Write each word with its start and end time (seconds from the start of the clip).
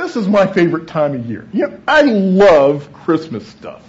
this 0.00 0.16
is 0.16 0.26
my 0.26 0.46
favorite 0.46 0.86
time 0.88 1.14
of 1.14 1.26
year. 1.26 1.46
You 1.52 1.68
know, 1.68 1.80
I 1.86 2.02
love 2.02 2.92
Christmas 2.92 3.46
stuff. 3.46 3.82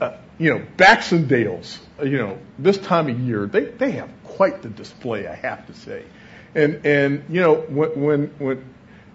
Uh, 0.00 0.16
you 0.38 0.54
know, 0.54 0.64
Baxendales, 0.76 1.78
uh, 1.98 2.04
you 2.04 2.18
know, 2.18 2.38
this 2.58 2.78
time 2.78 3.08
of 3.08 3.18
year, 3.20 3.46
they, 3.46 3.64
they 3.64 3.92
have 3.92 4.10
quite 4.24 4.62
the 4.62 4.68
display, 4.68 5.26
I 5.26 5.34
have 5.34 5.66
to 5.66 5.74
say. 5.74 6.04
And, 6.54 6.84
and, 6.84 7.24
you 7.28 7.40
know, 7.40 7.56
when, 7.56 8.00
when, 8.00 8.26
when, 8.38 8.64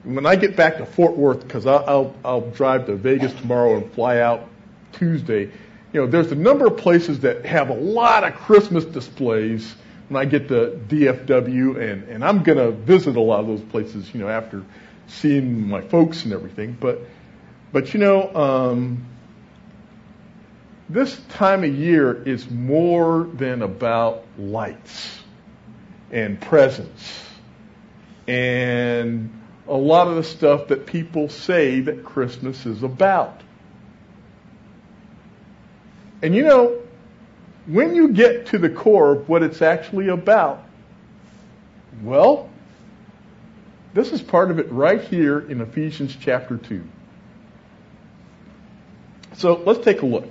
when 0.04 0.26
I 0.26 0.36
get 0.36 0.56
back 0.56 0.78
to 0.78 0.86
Fort 0.86 1.16
Worth, 1.18 1.42
because 1.42 1.66
I'll, 1.66 1.84
I'll, 1.88 2.16
I'll 2.24 2.50
drive 2.52 2.86
to 2.88 2.96
Vegas 2.96 3.34
tomorrow 3.34 3.78
and 3.78 3.92
fly 3.94 4.20
out 4.20 4.48
Tuesday, 4.94 5.52
you 5.94 6.02
know, 6.02 6.08
there's 6.08 6.32
a 6.32 6.36
number 6.36 6.68
of 6.68 6.78
places 6.78 7.22
that 7.22 7.46
have 7.46 7.70
a 7.70 7.74
lot 7.74 8.24
of 8.24 8.36
Christmas 8.36 8.86
displays 8.86 9.76
when 10.10 10.22
I 10.22 10.26
get 10.26 10.48
to 10.50 10.80
DFW, 10.88 11.82
and, 11.82 12.04
and 12.04 12.24
I'm 12.24 12.44
going 12.44 12.58
to 12.58 12.72
visit 12.72 13.16
a 13.16 13.22
lot 13.22 13.40
of 13.40 13.48
those 13.48 13.62
places, 13.62 14.14
you 14.14 14.20
know, 14.20 14.28
after 14.28 14.64
seeing 15.08 15.68
my 15.68 15.82
folks 15.82 16.24
and 16.24 16.34
everything. 16.34 16.78
But, 16.80 17.02
but 17.72 17.94
you 17.94 18.00
know, 18.00 18.36
um, 18.36 19.06
this 20.90 21.20
time 21.30 21.64
of 21.64 21.74
year 21.74 22.24
is 22.24 22.50
more 22.50 23.24
than 23.24 23.62
about 23.62 24.26
lights 24.38 25.20
and 26.12 26.40
presents 26.40 27.26
and 28.28 29.30
a 29.68 29.76
lot 29.76 30.08
of 30.08 30.16
the 30.16 30.24
stuff 30.24 30.68
that 30.68 30.86
people 30.86 31.30
say 31.30 31.82
that 31.82 32.04
Christmas 32.04 32.66
is 32.66 32.84
about. 32.84 33.42
And 36.22 36.36
you 36.36 36.44
know, 36.44 36.82
when 37.66 37.96
you 37.96 38.10
get 38.10 38.48
to 38.48 38.58
the 38.58 38.70
core 38.70 39.12
of 39.14 39.30
what 39.30 39.44
it's 39.44 39.62
actually 39.62 40.08
about, 40.08 40.64
well, 42.02 42.50
this 43.96 44.12
is 44.12 44.22
part 44.22 44.52
of 44.52 44.60
it 44.60 44.70
right 44.72 45.02
here 45.02 45.40
in 45.40 45.62
Ephesians 45.62 46.16
chapter 46.20 46.58
2. 46.58 46.84
So 49.38 49.64
let's 49.66 49.86
take 49.86 50.02
a 50.02 50.06
look. 50.06 50.28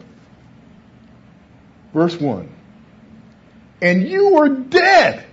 Verse 1.94 2.20
1. 2.20 2.54
And 3.80 4.06
you 4.06 4.34
were 4.34 4.50
dead 4.50 5.24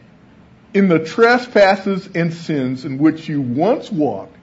in 0.74 0.88
the 0.88 1.00
trespasses 1.00 2.08
and 2.16 2.34
sins 2.34 2.86
in 2.86 3.00
which 3.00 3.28
you 3.28 3.42
once 3.42 3.92
walked, 3.92 4.38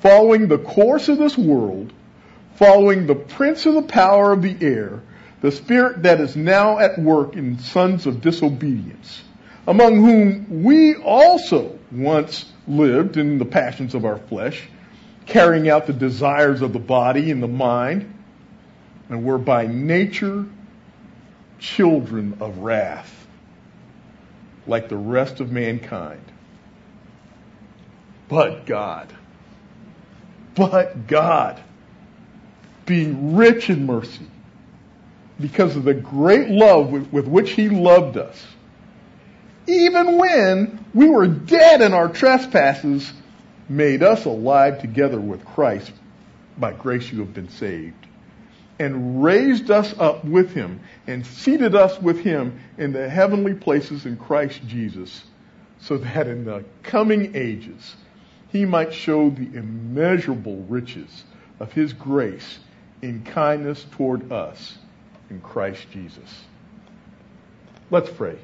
following 0.00 0.48
the 0.48 0.58
course 0.58 1.10
of 1.10 1.18
this 1.18 1.36
world, 1.36 1.92
following 2.54 3.06
the 3.06 3.14
prince 3.14 3.66
of 3.66 3.74
the 3.74 3.82
power 3.82 4.32
of 4.32 4.40
the 4.40 4.56
air, 4.62 5.02
the 5.42 5.52
spirit 5.52 6.04
that 6.04 6.18
is 6.22 6.34
now 6.34 6.78
at 6.78 6.98
work 6.98 7.36
in 7.36 7.58
sons 7.58 8.06
of 8.06 8.22
disobedience, 8.22 9.22
among 9.66 9.96
whom 9.96 10.62
we 10.62 10.94
also 10.94 11.78
once 11.92 12.46
lived 12.68 13.16
in 13.16 13.38
the 13.38 13.44
passions 13.44 13.94
of 13.94 14.04
our 14.04 14.18
flesh, 14.18 14.68
carrying 15.26 15.68
out 15.68 15.86
the 15.86 15.92
desires 15.92 16.62
of 16.62 16.72
the 16.72 16.78
body 16.78 17.30
and 17.30 17.42
the 17.42 17.48
mind, 17.48 18.12
and 19.08 19.24
were 19.24 19.38
by 19.38 19.66
nature 19.66 20.46
children 21.58 22.36
of 22.40 22.58
wrath, 22.58 23.26
like 24.66 24.88
the 24.88 24.96
rest 24.96 25.40
of 25.40 25.50
mankind. 25.50 26.20
But 28.28 28.66
God, 28.66 29.14
but 30.54 31.06
God, 31.06 31.62
being 32.84 33.36
rich 33.36 33.70
in 33.70 33.86
mercy, 33.86 34.26
because 35.40 35.76
of 35.76 35.84
the 35.84 35.94
great 35.94 36.48
love 36.48 36.90
with, 36.90 37.12
with 37.12 37.26
which 37.26 37.52
He 37.52 37.68
loved 37.68 38.16
us, 38.16 38.42
even 39.66 40.18
when 40.18 40.84
we 40.94 41.08
were 41.08 41.26
dead 41.26 41.80
in 41.82 41.92
our 41.92 42.08
trespasses, 42.08 43.12
made 43.68 44.02
us 44.02 44.24
alive 44.24 44.80
together 44.80 45.20
with 45.20 45.44
Christ. 45.44 45.92
By 46.58 46.72
grace 46.72 47.10
you 47.10 47.20
have 47.20 47.34
been 47.34 47.50
saved 47.50 48.06
and 48.78 49.22
raised 49.22 49.70
us 49.70 49.94
up 49.98 50.24
with 50.24 50.52
him 50.52 50.80
and 51.06 51.26
seated 51.26 51.74
us 51.74 52.00
with 52.00 52.20
him 52.20 52.60
in 52.76 52.92
the 52.92 53.08
heavenly 53.08 53.54
places 53.54 54.04
in 54.06 54.16
Christ 54.16 54.60
Jesus, 54.66 55.24
so 55.80 55.98
that 55.98 56.26
in 56.26 56.44
the 56.44 56.64
coming 56.82 57.34
ages 57.34 57.96
he 58.52 58.64
might 58.64 58.92
show 58.92 59.30
the 59.30 59.58
immeasurable 59.58 60.64
riches 60.68 61.24
of 61.58 61.72
his 61.72 61.92
grace 61.92 62.58
in 63.02 63.22
kindness 63.24 63.86
toward 63.92 64.30
us 64.30 64.78
in 65.30 65.40
Christ 65.40 65.86
Jesus. 65.90 66.44
Let's 67.90 68.10
pray. 68.10 68.38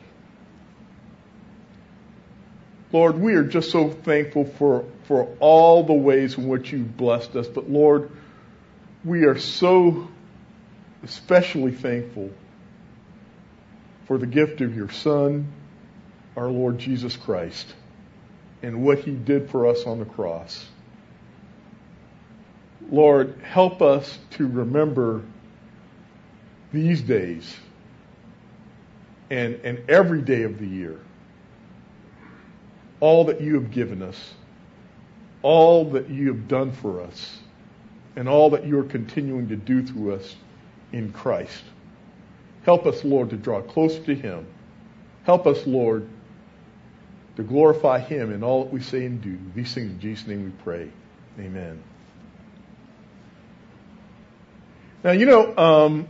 Lord, 2.92 3.18
we 3.18 3.34
are 3.34 3.44
just 3.44 3.70
so 3.70 3.88
thankful 3.88 4.44
for, 4.44 4.84
for 5.04 5.34
all 5.40 5.82
the 5.82 5.94
ways 5.94 6.36
in 6.36 6.46
which 6.46 6.72
you've 6.72 6.94
blessed 6.96 7.34
us, 7.36 7.48
but 7.48 7.70
Lord, 7.70 8.10
we 9.02 9.24
are 9.24 9.38
so 9.38 10.08
especially 11.02 11.72
thankful 11.72 12.30
for 14.06 14.18
the 14.18 14.26
gift 14.26 14.60
of 14.60 14.76
your 14.76 14.90
Son, 14.90 15.50
our 16.36 16.48
Lord 16.48 16.78
Jesus 16.78 17.16
Christ, 17.16 17.66
and 18.62 18.84
what 18.84 19.00
he 19.00 19.12
did 19.12 19.50
for 19.50 19.66
us 19.66 19.86
on 19.86 19.98
the 19.98 20.04
cross. 20.04 20.66
Lord, 22.90 23.40
help 23.42 23.80
us 23.80 24.18
to 24.32 24.46
remember 24.46 25.22
these 26.72 27.00
days 27.00 27.56
and, 29.30 29.54
and 29.64 29.88
every 29.88 30.20
day 30.20 30.42
of 30.42 30.58
the 30.58 30.66
year 30.66 31.00
all 33.02 33.24
that 33.24 33.40
you 33.40 33.54
have 33.54 33.72
given 33.72 34.00
us, 34.00 34.32
all 35.42 35.90
that 35.90 36.08
you 36.08 36.28
have 36.28 36.46
done 36.46 36.70
for 36.70 37.00
us, 37.00 37.36
and 38.14 38.28
all 38.28 38.50
that 38.50 38.64
you 38.64 38.78
are 38.78 38.84
continuing 38.84 39.48
to 39.48 39.56
do 39.56 39.84
through 39.84 40.14
us 40.14 40.36
in 40.92 41.12
Christ. 41.12 41.64
Help 42.62 42.86
us, 42.86 43.04
Lord, 43.04 43.30
to 43.30 43.36
draw 43.36 43.60
closer 43.60 44.00
to 44.04 44.14
Him. 44.14 44.46
Help 45.24 45.48
us, 45.48 45.66
Lord, 45.66 46.08
to 47.34 47.42
glorify 47.42 47.98
Him 47.98 48.32
in 48.32 48.44
all 48.44 48.62
that 48.62 48.72
we 48.72 48.80
say 48.80 49.04
and 49.04 49.20
do. 49.20 49.36
These 49.56 49.74
things 49.74 49.90
in 49.90 49.98
Jesus' 49.98 50.28
name 50.28 50.44
we 50.44 50.50
pray. 50.62 50.88
Amen. 51.40 51.82
Now, 55.02 55.10
you 55.10 55.26
know, 55.26 55.56
um, 55.56 56.06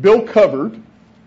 Bill 0.00 0.26
covered 0.26 0.80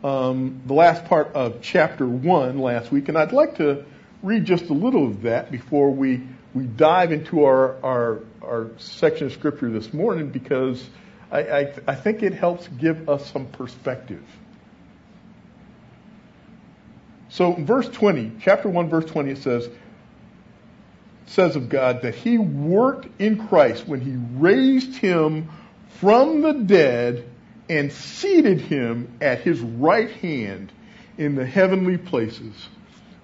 um, 0.03 0.63
the 0.65 0.73
last 0.73 1.05
part 1.05 1.33
of 1.35 1.61
chapter 1.61 2.07
1 2.07 2.57
last 2.57 2.91
week, 2.91 3.09
and 3.09 3.17
I'd 3.17 3.31
like 3.31 3.57
to 3.57 3.85
read 4.23 4.45
just 4.45 4.65
a 4.65 4.73
little 4.73 5.05
of 5.07 5.23
that 5.23 5.51
before 5.51 5.91
we, 5.91 6.23
we 6.53 6.63
dive 6.63 7.11
into 7.11 7.43
our, 7.43 7.83
our, 7.83 8.19
our 8.41 8.71
section 8.77 9.27
of 9.27 9.33
Scripture 9.33 9.69
this 9.69 9.93
morning 9.93 10.29
because 10.29 10.83
I, 11.31 11.39
I, 11.41 11.73
I 11.87 11.95
think 11.95 12.23
it 12.23 12.33
helps 12.33 12.67
give 12.67 13.09
us 13.09 13.29
some 13.31 13.47
perspective. 13.47 14.23
So 17.29 17.55
in 17.55 17.65
verse 17.65 17.89
20, 17.89 18.33
chapter 18.41 18.69
1, 18.69 18.89
verse 18.89 19.05
20, 19.05 19.31
it 19.31 19.37
says, 19.39 19.67
says 21.25 21.55
of 21.55 21.67
God 21.67 22.03
that 22.03 22.15
he 22.15 22.37
worked 22.37 23.07
in 23.19 23.47
Christ 23.47 23.87
when 23.87 24.01
he 24.01 24.15
raised 24.39 24.95
him 24.95 25.49
from 25.99 26.41
the 26.41 26.53
dead 26.53 27.27
and 27.69 27.91
seated 27.91 28.61
him 28.61 29.17
at 29.19 29.41
his 29.41 29.59
right 29.59 30.11
hand 30.11 30.71
in 31.17 31.35
the 31.35 31.45
heavenly 31.45 31.97
places, 31.97 32.53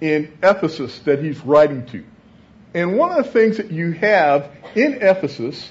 in 0.00 0.32
Ephesus 0.42 0.98
that 1.00 1.22
he's 1.22 1.38
writing 1.40 1.86
to. 1.86 2.04
And 2.74 2.96
one 2.96 3.10
of 3.10 3.24
the 3.24 3.30
things 3.30 3.56
that 3.56 3.70
you 3.70 3.92
have 3.92 4.50
in 4.74 4.94
Ephesus 5.02 5.70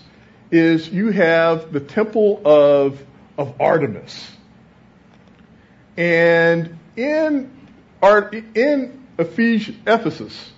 is 0.51 0.89
you 0.89 1.11
have 1.11 1.71
the 1.71 1.79
temple 1.79 2.41
of, 2.45 3.01
of 3.37 3.59
Artemis. 3.61 4.31
And 5.95 6.77
in, 6.95 7.51
in 8.01 9.07
Ephes- 9.17 9.71
Ephesus, 9.85 10.51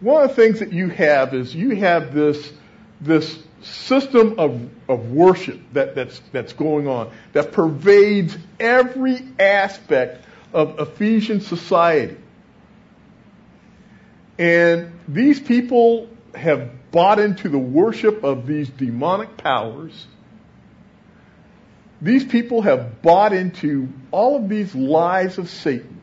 one 0.00 0.22
of 0.22 0.30
the 0.30 0.36
things 0.36 0.60
that 0.60 0.72
you 0.72 0.88
have 0.88 1.34
is 1.34 1.54
you 1.54 1.76
have 1.76 2.14
this, 2.14 2.52
this 3.00 3.38
system 3.62 4.38
of, 4.38 4.68
of 4.88 5.10
worship 5.10 5.60
that, 5.72 5.94
that's, 5.94 6.20
that's 6.32 6.52
going 6.52 6.88
on 6.88 7.12
that 7.32 7.52
pervades 7.52 8.36
every 8.58 9.18
aspect 9.38 10.24
of 10.52 10.78
Ephesian 10.80 11.40
society. 11.40 12.16
And 14.40 14.98
these 15.06 15.38
people 15.38 16.08
have 16.34 16.70
bought 16.90 17.18
into 17.18 17.50
the 17.50 17.58
worship 17.58 18.24
of 18.24 18.46
these 18.46 18.70
demonic 18.70 19.36
powers. 19.36 20.06
These 22.00 22.24
people 22.24 22.62
have 22.62 23.02
bought 23.02 23.34
into 23.34 23.90
all 24.10 24.36
of 24.36 24.48
these 24.48 24.74
lies 24.74 25.36
of 25.36 25.50
Satan. 25.50 26.00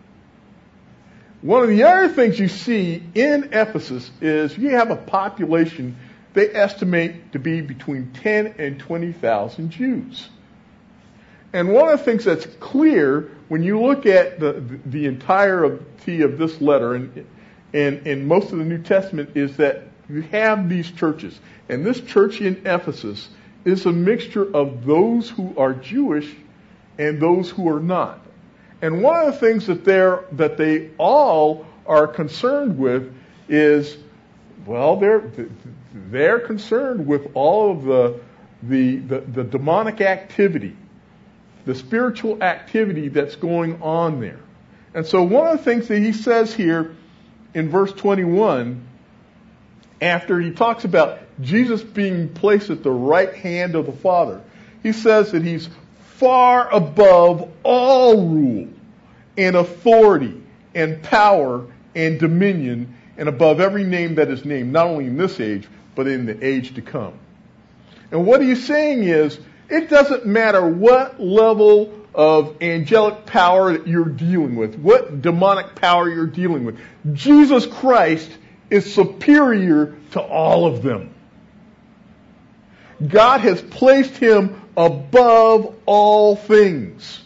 One 1.41 1.63
of 1.63 1.69
the 1.69 1.83
other 1.83 2.09
things 2.09 2.39
you 2.39 2.47
see 2.47 3.01
in 3.15 3.49
Ephesus 3.53 4.11
is 4.21 4.55
you 4.55 4.69
have 4.69 4.91
a 4.91 4.95
population 4.95 5.97
they 6.35 6.53
estimate 6.53 7.31
to 7.31 7.39
be 7.39 7.61
between 7.61 8.11
10 8.13 8.53
and 8.59 8.79
20,000 8.79 9.71
Jews. 9.71 10.29
And 11.53 11.69
one 11.69 11.89
of 11.89 11.97
the 11.97 12.05
things 12.05 12.25
that's 12.25 12.45
clear 12.59 13.31
when 13.47 13.63
you 13.63 13.81
look 13.81 14.05
at 14.05 14.39
the, 14.39 14.79
the 14.85 15.07
entirety 15.07 16.21
of 16.21 16.37
this 16.37 16.61
letter 16.61 16.93
and, 16.93 17.25
and, 17.73 18.27
most 18.27 18.51
of 18.51 18.59
the 18.59 18.65
New 18.65 18.81
Testament 18.81 19.31
is 19.35 19.57
that 19.57 19.83
you 20.09 20.21
have 20.21 20.69
these 20.69 20.89
churches. 20.91 21.37
And 21.69 21.85
this 21.85 21.99
church 21.99 22.41
in 22.41 22.65
Ephesus 22.65 23.29
is 23.65 23.85
a 23.85 23.91
mixture 23.91 24.55
of 24.55 24.85
those 24.85 25.29
who 25.29 25.53
are 25.57 25.73
Jewish 25.73 26.33
and 26.97 27.19
those 27.19 27.49
who 27.49 27.67
are 27.69 27.79
not. 27.79 28.19
And 28.81 29.03
one 29.03 29.25
of 29.25 29.33
the 29.33 29.39
things 29.39 29.67
that 29.67 29.83
they're, 29.83 30.23
that 30.33 30.57
they 30.57 30.91
all 30.97 31.65
are 31.85 32.07
concerned 32.07 32.77
with 32.77 33.13
is, 33.49 33.97
well, 34.65 34.97
they're, 34.97 35.31
they're 35.93 36.39
concerned 36.39 37.05
with 37.05 37.31
all 37.33 37.71
of 37.71 37.83
the, 37.83 38.19
the, 38.63 38.97
the, 38.97 39.19
the 39.19 39.43
demonic 39.43 40.01
activity 40.01 40.75
the 41.67 41.75
spiritual 41.75 42.41
activity 42.41 43.09
that's 43.09 43.35
going 43.35 43.81
on 43.81 44.21
there. 44.21 44.39
And 44.93 45.05
so 45.05 45.21
one 45.21 45.47
of 45.47 45.57
the 45.57 45.63
things 45.63 45.89
that 45.89 45.99
he 45.99 46.13
says 46.13 46.53
here 46.53 46.95
in 47.57 47.69
verse 47.71 47.91
21, 47.91 48.85
after 49.99 50.39
he 50.39 50.51
talks 50.51 50.85
about 50.85 51.17
Jesus 51.41 51.81
being 51.81 52.29
placed 52.29 52.69
at 52.69 52.83
the 52.83 52.91
right 52.91 53.33
hand 53.33 53.73
of 53.73 53.87
the 53.87 53.91
Father, 53.91 54.43
he 54.83 54.91
says 54.91 55.31
that 55.31 55.41
he's 55.41 55.67
far 56.17 56.71
above 56.71 57.49
all 57.63 58.27
rule 58.27 58.67
and 59.35 59.55
authority 59.55 60.39
and 60.75 61.01
power 61.01 61.65
and 61.95 62.19
dominion 62.19 62.93
and 63.17 63.27
above 63.27 63.59
every 63.59 63.83
name 63.83 64.13
that 64.15 64.29
is 64.29 64.45
named, 64.45 64.71
not 64.71 64.85
only 64.85 65.07
in 65.07 65.17
this 65.17 65.39
age, 65.39 65.67
but 65.95 66.05
in 66.05 66.27
the 66.27 66.45
age 66.45 66.75
to 66.75 66.83
come. 66.83 67.13
And 68.11 68.27
what 68.27 68.39
he's 68.39 68.67
saying 68.67 69.03
is 69.03 69.39
it 69.67 69.89
doesn't 69.89 70.27
matter 70.27 70.63
what 70.63 71.19
level 71.19 71.96
of 72.17 72.63
angelic 72.63 73.27
power 73.27 73.73
that 73.73 73.87
you're 73.87 74.03
dealing 74.09 74.55
with, 74.55 74.75
what 74.75 75.21
demonic 75.21 75.75
power 75.75 76.09
you're 76.09 76.25
dealing 76.25 76.65
with. 76.65 76.79
Jesus 77.13 77.67
Christ 77.67 78.29
is 78.71 78.91
superior 78.91 79.95
to 80.11 80.19
all 80.19 80.65
of 80.65 80.81
them. 80.81 81.13
God 83.07 83.41
has 83.41 83.61
placed 83.61 84.17
him 84.17 84.59
above 84.75 85.75
all 85.85 86.35
things. 86.35 87.21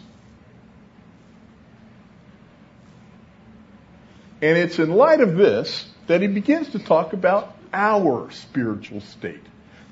And 4.41 4.57
it's 4.57 4.77
in 4.77 4.91
light 4.91 5.21
of 5.21 5.37
this 5.37 5.87
that 6.07 6.21
he 6.21 6.27
begins 6.27 6.69
to 6.71 6.79
talk 6.79 7.13
about 7.13 7.55
our 7.71 8.29
spiritual 8.31 8.99
state 8.99 9.45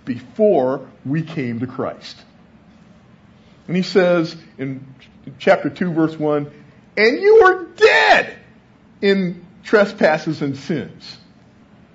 before 0.04 0.90
we 1.06 1.22
came 1.22 1.62
to 1.62 1.68
Christ. 1.68 2.18
And 3.70 3.76
he 3.76 3.84
says 3.84 4.36
in 4.58 4.84
chapter 5.38 5.70
2 5.70 5.94
verse 5.94 6.18
1, 6.18 6.52
and 6.98 7.22
you 7.22 7.44
were 7.44 7.66
dead 7.76 8.36
in 9.00 9.46
trespasses 9.64 10.42
and 10.42 10.58
sins. 10.58 11.20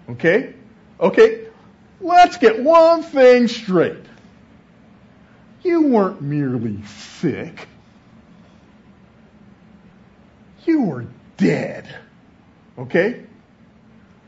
Okay? 0.08 0.54
Okay? 1.00 1.48
Let's 2.00 2.36
get 2.36 2.62
one 2.62 3.02
thing 3.02 3.48
straight. 3.48 4.04
You 5.64 5.88
weren't 5.88 6.22
merely 6.22 6.80
sick. 6.84 7.66
You 10.66 10.82
were 10.82 11.06
dead. 11.38 11.92
Okay? 12.78 13.24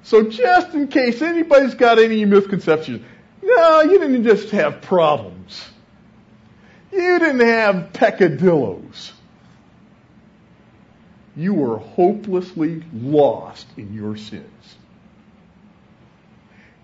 So 0.03 0.29
just 0.29 0.75
in 0.75 0.89
case 0.89 1.23
anybody's 1.23 1.77
got 1.77 2.01
any 2.01 2.25
misconceptions, 2.25 3.07
no, 3.41 3.83
you 3.83 4.01
didn't 4.01 4.25
just 4.25 4.51
have 4.51 4.83
problems. 4.83 5.63
You 6.97 7.19
didn't 7.19 7.47
have 7.47 7.93
peccadillos. 7.93 9.13
You 11.37 11.53
were 11.53 11.77
hopelessly 11.77 12.83
lost 12.95 13.67
in 13.77 13.93
your 13.93 14.17
sins. 14.17 14.77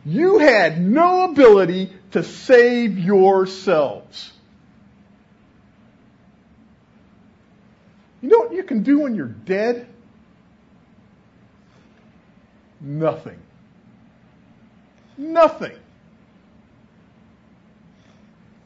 You 0.04 0.38
had 0.38 0.80
no 0.82 1.24
ability 1.30 1.92
to 2.10 2.22
save 2.22 2.98
yourselves. 2.98 4.32
You 8.20 8.28
know 8.28 8.40
what 8.40 8.52
you 8.52 8.64
can 8.64 8.82
do 8.82 9.00
when 9.00 9.14
you're 9.14 9.26
dead? 9.26 9.86
Nothing. 12.82 13.38
Nothing. 15.16 15.76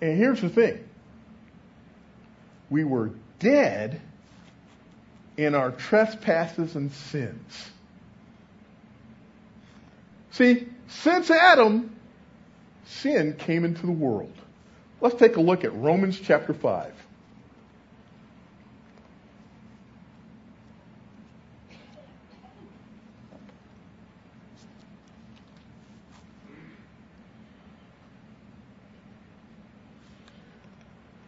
And 0.00 0.18
here's 0.18 0.40
the 0.40 0.48
thing 0.48 0.85
we 2.70 2.84
were 2.84 3.10
dead 3.38 4.00
in 5.36 5.54
our 5.54 5.70
trespasses 5.70 6.76
and 6.76 6.92
sins. 6.92 7.70
See, 10.32 10.66
since 10.88 11.30
Adam, 11.30 11.94
sin 12.86 13.34
came 13.34 13.64
into 13.64 13.86
the 13.86 13.92
world. 13.92 14.34
Let's 15.00 15.16
take 15.16 15.36
a 15.36 15.40
look 15.40 15.64
at 15.64 15.74
Romans 15.74 16.18
chapter 16.18 16.54
5. 16.54 16.92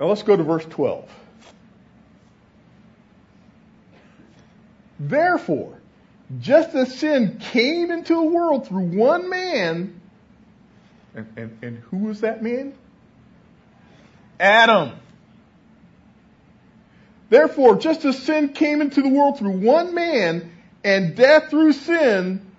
Now 0.01 0.07
let's 0.07 0.23
go 0.23 0.37
to 0.37 0.43
verse 0.43 0.65
12. 0.67 1.11
Therefore, 4.99 5.79
just 6.41 6.75
as 6.75 6.95
sin 6.99 7.39
came 7.39 7.91
into 7.91 8.15
the 8.15 8.23
world 8.23 8.67
through 8.67 8.97
one 8.97 9.31
man, 9.31 10.01
and, 11.15 11.27
and, 11.37 11.59
and 11.63 11.79
who 11.79 11.99
was 11.99 12.21
that 12.21 12.43
man? 12.43 12.75
Adam. 14.39 14.93
Therefore, 17.31 17.77
just 17.77 18.05
as 18.05 18.19
sin 18.19 18.51
came 18.51 18.81
into 18.81 19.03
the 19.03 19.09
world 19.09 19.39
through 19.39 19.59
one 19.59 19.95
man, 19.95 20.51
and 20.85 21.15
death 21.15 21.51
through 21.51 21.73
sin, 21.73 22.51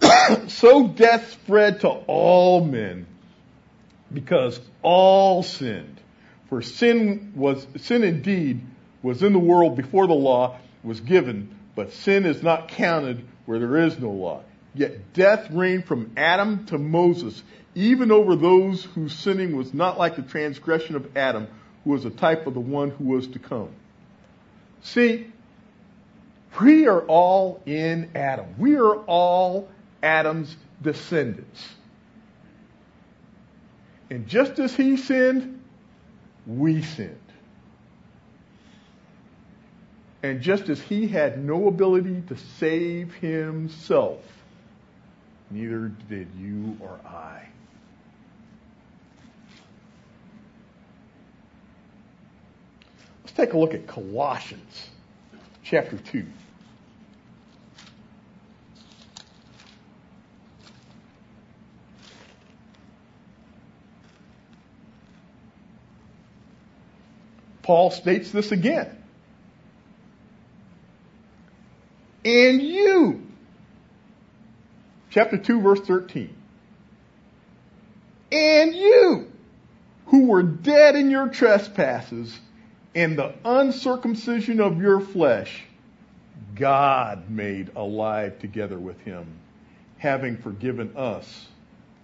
so 0.48 0.88
death 0.88 1.32
spread 1.32 1.80
to 1.80 1.88
all 1.88 2.64
men, 2.64 3.06
because 4.12 4.60
all 4.82 5.42
sinned. 5.42 6.00
For 6.48 6.62
sin 6.62 7.32
was, 7.34 7.66
sin 7.76 8.04
indeed 8.04 8.60
was 9.02 9.22
in 9.22 9.32
the 9.32 9.38
world 9.38 9.76
before 9.76 10.06
the 10.06 10.14
law 10.14 10.58
was 10.84 11.00
given, 11.00 11.54
but 11.74 11.92
sin 11.92 12.26
is 12.26 12.42
not 12.42 12.68
counted 12.68 13.26
where 13.46 13.58
there 13.58 13.76
is 13.78 13.98
no 13.98 14.10
law. 14.10 14.42
Yet 14.74 15.12
death 15.12 15.50
reigned 15.50 15.86
from 15.86 16.12
Adam 16.16 16.66
to 16.66 16.78
Moses, 16.78 17.42
even 17.74 18.10
over 18.10 18.36
those 18.36 18.84
whose 18.84 19.14
sinning 19.14 19.56
was 19.56 19.72
not 19.72 19.98
like 19.98 20.16
the 20.16 20.22
transgression 20.22 20.96
of 20.96 21.16
Adam, 21.16 21.48
who 21.84 21.90
was 21.90 22.04
a 22.04 22.10
type 22.10 22.46
of 22.46 22.54
the 22.54 22.60
one 22.60 22.90
who 22.90 23.04
was 23.04 23.26
to 23.28 23.38
come. 23.38 23.70
See, 24.82 25.26
we 26.60 26.86
are 26.86 27.00
all 27.00 27.62
in 27.66 28.10
Adam. 28.14 28.54
We 28.58 28.76
are 28.76 28.96
all 28.96 29.68
Adam's 30.02 30.56
descendants. 30.82 31.68
And 34.10 34.28
just 34.28 34.58
as 34.58 34.74
he 34.74 34.96
sinned, 34.96 35.62
we 36.46 36.82
sinned. 36.82 37.23
And 40.24 40.40
just 40.40 40.70
as 40.70 40.80
he 40.80 41.06
had 41.06 41.44
no 41.44 41.68
ability 41.68 42.22
to 42.28 42.36
save 42.58 43.12
himself, 43.16 44.22
neither 45.50 45.88
did 46.08 46.28
you 46.38 46.78
or 46.80 46.98
I. 47.04 47.46
Let's 53.20 53.32
take 53.36 53.52
a 53.52 53.58
look 53.58 53.74
at 53.74 53.86
Colossians 53.86 54.88
chapter 55.62 55.98
2. 55.98 56.24
Paul 67.60 67.90
states 67.90 68.30
this 68.30 68.52
again. 68.52 69.03
And 72.24 72.62
you, 72.62 73.26
chapter 75.10 75.36
2, 75.36 75.60
verse 75.60 75.80
13, 75.80 76.34
And 78.32 78.74
you, 78.74 79.30
who 80.06 80.26
were 80.26 80.42
dead 80.42 80.96
in 80.96 81.10
your 81.10 81.28
trespasses 81.28 82.38
and 82.94 83.18
the 83.18 83.34
uncircumcision 83.44 84.60
of 84.60 84.80
your 84.80 85.00
flesh, 85.00 85.64
God 86.54 87.28
made 87.28 87.70
alive 87.76 88.38
together 88.38 88.78
with 88.78 89.00
him, 89.00 89.26
having 89.98 90.38
forgiven 90.38 90.96
us 90.96 91.46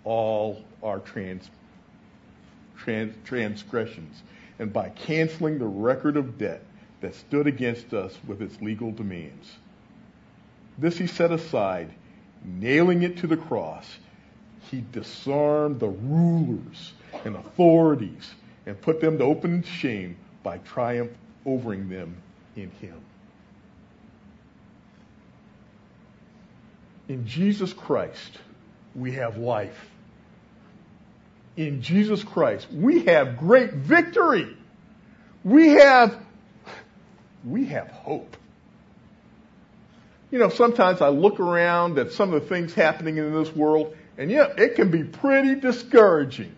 all 0.05 0.63
our 0.83 0.99
trans, 0.99 1.49
trans, 2.77 3.15
transgressions, 3.25 4.23
and 4.59 4.73
by 4.73 4.91
canceling 4.91 5.59
the 5.59 5.67
record 5.67 6.17
of 6.17 6.37
debt 6.37 6.63
that 7.01 7.15
stood 7.15 7.47
against 7.47 7.95
us 7.95 8.19
with 8.27 8.43
its 8.43 8.61
legal 8.61 8.91
demands. 8.91 9.57
This 10.81 10.97
he 10.97 11.07
set 11.07 11.31
aside, 11.31 11.93
nailing 12.43 13.03
it 13.03 13.19
to 13.19 13.27
the 13.27 13.37
cross. 13.37 13.87
He 14.71 14.83
disarmed 14.93 15.79
the 15.79 15.89
rulers 15.89 16.95
and 17.25 17.37
authorities 17.37 18.35
and 18.65 18.81
put 18.81 19.01
them 19.01 19.19
to 19.19 19.25
open 19.25 19.63
shame 19.63 20.17
by 20.43 20.59
triumph 20.59 21.11
overing 21.45 21.91
them 21.91 22.17
in 22.57 22.71
him. 22.71 22.99
In 27.09 27.27
Jesus 27.27 27.75
Christ, 27.75 28.39
we 28.95 29.13
have 29.13 29.37
life. 29.37 29.91
In 31.57 31.83
Jesus 31.83 32.25
Christ, 32.25 32.69
we 32.73 33.05
have 33.05 33.37
great 33.37 33.75
victory. 33.75 34.57
We 35.45 35.71
have, 35.71 36.17
we 37.45 37.67
have 37.67 37.89
hope. 37.89 38.37
You 40.31 40.39
know, 40.39 40.49
sometimes 40.49 41.01
I 41.01 41.09
look 41.09 41.41
around 41.41 41.99
at 41.99 42.13
some 42.13 42.33
of 42.33 42.43
the 42.43 42.49
things 42.49 42.73
happening 42.73 43.17
in 43.17 43.33
this 43.33 43.55
world, 43.55 43.97
and 44.17 44.31
yeah, 44.31 44.53
it 44.57 44.77
can 44.77 44.91
be 44.91 45.03
pretty 45.03 45.57
discouraging. 45.57 46.55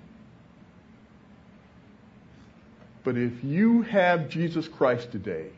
But 3.05 3.17
if 3.17 3.43
you 3.43 3.83
have 3.83 4.29
Jesus 4.29 4.69
Christ 4.69 5.11
today, 5.11 5.49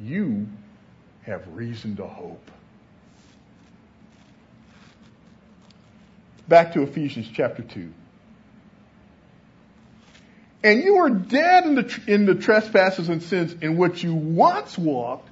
you 0.00 0.46
have 1.22 1.42
reason 1.48 1.96
to 1.96 2.06
hope. 2.06 2.50
Back 6.48 6.74
to 6.74 6.82
Ephesians 6.82 7.28
chapter 7.34 7.62
2. 7.62 7.92
And 10.62 10.82
you 10.82 10.96
were 10.96 11.10
dead 11.10 11.64
in 11.64 11.74
the, 11.74 12.00
in 12.06 12.26
the 12.26 12.34
trespasses 12.34 13.08
and 13.08 13.22
sins 13.22 13.54
in 13.60 13.76
which 13.76 14.02
you 14.02 14.14
once 14.14 14.78
walked, 14.78 15.28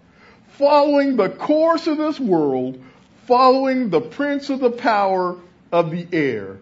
following 0.58 1.16
the 1.16 1.28
course 1.28 1.86
of 1.86 1.98
this 1.98 2.18
world, 2.20 2.82
following 3.26 3.90
the 3.90 4.00
prince 4.00 4.50
of 4.50 4.60
the 4.60 4.70
power 4.70 5.36
of 5.72 5.90
the 5.90 6.06
air, 6.12 6.58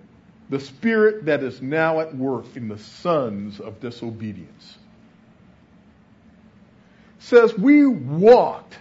the 0.48 0.60
spirit 0.60 1.26
that 1.26 1.42
is 1.42 1.60
now 1.60 2.00
at 2.00 2.14
work 2.14 2.44
in 2.56 2.68
the 2.68 2.78
sons 2.78 3.60
of 3.60 3.80
disobedience. 3.80 4.78
Says 7.18 7.56
we 7.56 7.86
walked, 7.86 8.78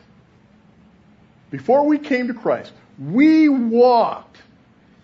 before 1.50 1.86
we 1.86 1.98
came 1.98 2.28
to 2.28 2.34
Christ, 2.34 2.72
we 2.98 3.50
walked 3.50 4.38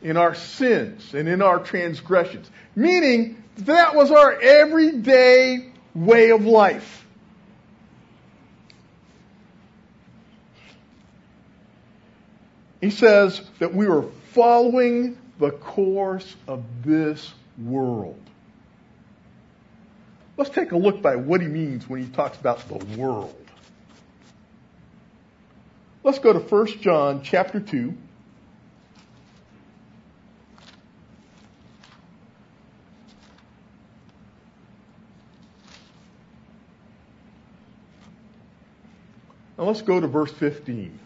in 0.02 0.18
our 0.18 0.36
sins 0.36 1.14
and 1.14 1.28
in 1.28 1.42
our 1.42 1.60
transgressions. 1.60 2.50
Meaning, 2.76 3.44
that 3.60 3.96
was 3.96 4.12
our 4.12 4.40
everyday 4.40 5.72
way 5.94 6.32
of 6.32 6.46
life. 6.46 7.07
He 12.88 12.92
says 12.92 13.42
that 13.60 13.76
we 13.76 13.86
are 13.86 14.04
following 14.32 15.18
the 15.40 15.52
course 15.52 16.38
of 16.48 16.64
this 16.86 17.34
world. 17.62 18.18
Let's 20.38 20.52
take 20.52 20.72
a 20.72 20.78
look 20.78 21.02
by 21.02 21.18
what 21.18 21.42
he 21.42 21.50
means 21.50 21.90
when 21.90 22.02
he 22.02 22.08
talks 22.08 22.40
about 22.40 22.66
the 22.70 22.78
world. 22.98 23.36
Let's 26.02 26.20
go 26.20 26.32
to 26.32 26.40
1 26.40 26.68
John 26.80 27.24
chapter 27.24 27.60
2. 27.60 27.94
Now 39.58 39.64
let's 39.66 39.82
go 39.82 40.00
to 40.00 40.08
verse 40.08 40.32
15. 40.32 41.00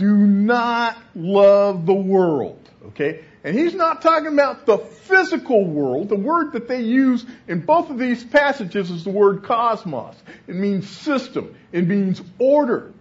Do 0.00 0.16
not 0.16 0.96
love 1.14 1.84
the 1.84 1.92
world. 1.92 2.58
Okay? 2.86 3.22
And 3.44 3.54
he's 3.54 3.74
not 3.74 4.00
talking 4.00 4.28
about 4.28 4.64
the 4.64 4.78
physical 4.78 5.66
world. 5.66 6.08
The 6.08 6.16
word 6.16 6.52
that 6.52 6.68
they 6.68 6.80
use 6.80 7.26
in 7.46 7.60
both 7.60 7.90
of 7.90 7.98
these 7.98 8.24
passages 8.24 8.90
is 8.90 9.04
the 9.04 9.10
word 9.10 9.42
cosmos. 9.42 10.16
It 10.46 10.54
means 10.54 10.88
system. 10.88 11.54
It 11.70 11.86
means 11.86 12.22
order. 12.38 12.94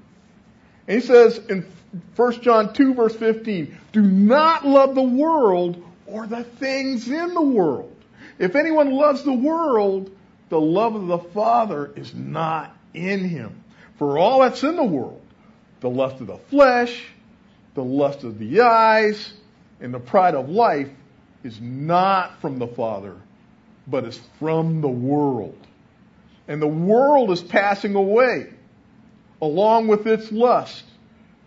And 0.89 1.01
he 1.01 1.07
says 1.07 1.37
in 1.37 1.65
1 2.17 2.41
John 2.41 2.73
2 2.73 2.95
verse 2.95 3.15
15, 3.15 3.77
do 3.93 4.01
not 4.01 4.67
love 4.67 4.93
the 4.93 5.01
world 5.01 5.81
or 6.05 6.27
the 6.27 6.43
things 6.43 7.07
in 7.07 7.33
the 7.33 7.41
world. 7.41 7.95
If 8.39 8.57
anyone 8.57 8.91
loves 8.91 9.23
the 9.23 9.31
world, 9.31 10.11
the 10.49 10.59
love 10.59 10.95
of 10.95 11.07
the 11.07 11.19
Father 11.19 11.93
is 11.95 12.13
not 12.13 12.75
in 12.93 13.23
him. 13.23 13.63
For 13.97 14.17
all 14.17 14.41
that's 14.41 14.63
in 14.63 14.75
the 14.75 14.83
world, 14.83 15.21
the 15.81 15.89
lust 15.89 16.21
of 16.21 16.27
the 16.27 16.37
flesh, 16.37 17.05
the 17.73 17.83
lust 17.83 18.23
of 18.23 18.39
the 18.39 18.61
eyes, 18.61 19.33
and 19.79 19.93
the 19.93 19.99
pride 19.99 20.35
of 20.35 20.49
life 20.49 20.89
is 21.43 21.59
not 21.61 22.41
from 22.41 22.59
the 22.59 22.67
Father, 22.67 23.15
but 23.87 24.05
is 24.05 24.19
from 24.39 24.81
the 24.81 24.89
world. 24.89 25.57
And 26.47 26.61
the 26.61 26.67
world 26.67 27.31
is 27.31 27.41
passing 27.41 27.95
away 27.95 28.47
along 29.41 29.87
with 29.87 30.05
its 30.07 30.31
lust. 30.31 30.83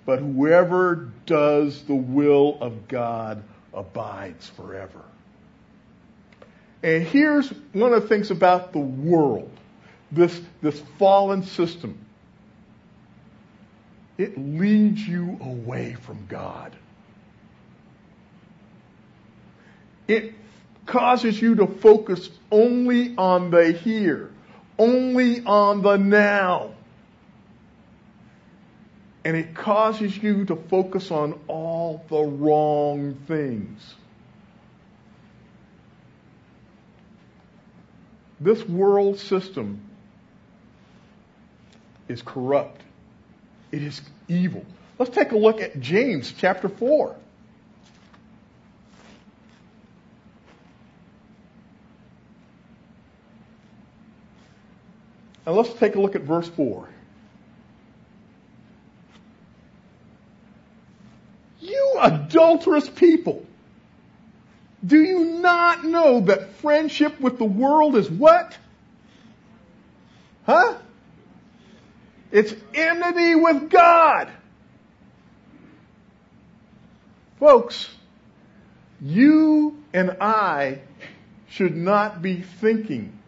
But 0.04 0.18
whoever 0.18 1.10
does 1.26 1.82
the 1.84 1.94
will 1.94 2.58
of 2.60 2.88
God 2.88 3.42
abides 3.72 4.48
forever. 4.50 5.02
And 6.82 7.04
here's 7.04 7.48
one 7.72 7.92
of 7.92 8.02
the 8.02 8.08
things 8.08 8.32
about 8.32 8.72
the 8.72 8.80
world, 8.80 9.50
this, 10.10 10.40
this 10.60 10.80
fallen 10.98 11.44
system. 11.44 12.01
It 14.18 14.36
leads 14.38 15.00
you 15.00 15.38
away 15.40 15.94
from 15.94 16.26
God. 16.26 16.76
It 20.06 20.34
causes 20.86 21.40
you 21.40 21.54
to 21.56 21.66
focus 21.66 22.28
only 22.50 23.14
on 23.16 23.50
the 23.50 23.72
here, 23.72 24.30
only 24.78 25.42
on 25.44 25.82
the 25.82 25.96
now. 25.96 26.74
And 29.24 29.36
it 29.36 29.54
causes 29.54 30.16
you 30.20 30.44
to 30.46 30.56
focus 30.56 31.10
on 31.10 31.38
all 31.46 32.04
the 32.08 32.20
wrong 32.20 33.14
things. 33.26 33.94
This 38.40 38.66
world 38.68 39.20
system 39.20 39.80
is 42.08 42.20
corrupt. 42.20 42.81
It 43.72 43.82
is 43.82 44.02
evil. 44.28 44.64
Let's 44.98 45.14
take 45.14 45.32
a 45.32 45.36
look 45.36 45.60
at 45.60 45.80
James 45.80 46.32
chapter 46.36 46.68
4. 46.68 47.16
Now 55.46 55.52
let's 55.52 55.72
take 55.74 55.96
a 55.96 56.00
look 56.00 56.14
at 56.14 56.22
verse 56.22 56.48
4. 56.48 56.88
You 61.60 61.96
adulterous 62.00 62.88
people. 62.88 63.44
Do 64.84 65.00
you 65.00 65.24
not 65.24 65.84
know 65.84 66.20
that 66.22 66.54
friendship 66.56 67.20
with 67.20 67.38
the 67.38 67.44
world 67.44 67.96
is 67.96 68.10
what? 68.10 68.56
Huh? 70.44 70.76
It's 72.32 72.54
enmity 72.74 73.36
with 73.36 73.70
God. 73.70 74.32
Folks, 77.38 77.88
you 79.00 79.76
and 79.92 80.16
I 80.20 80.80
should 81.48 81.76
not 81.76 82.22
be 82.22 82.40
thinking, 82.40 83.18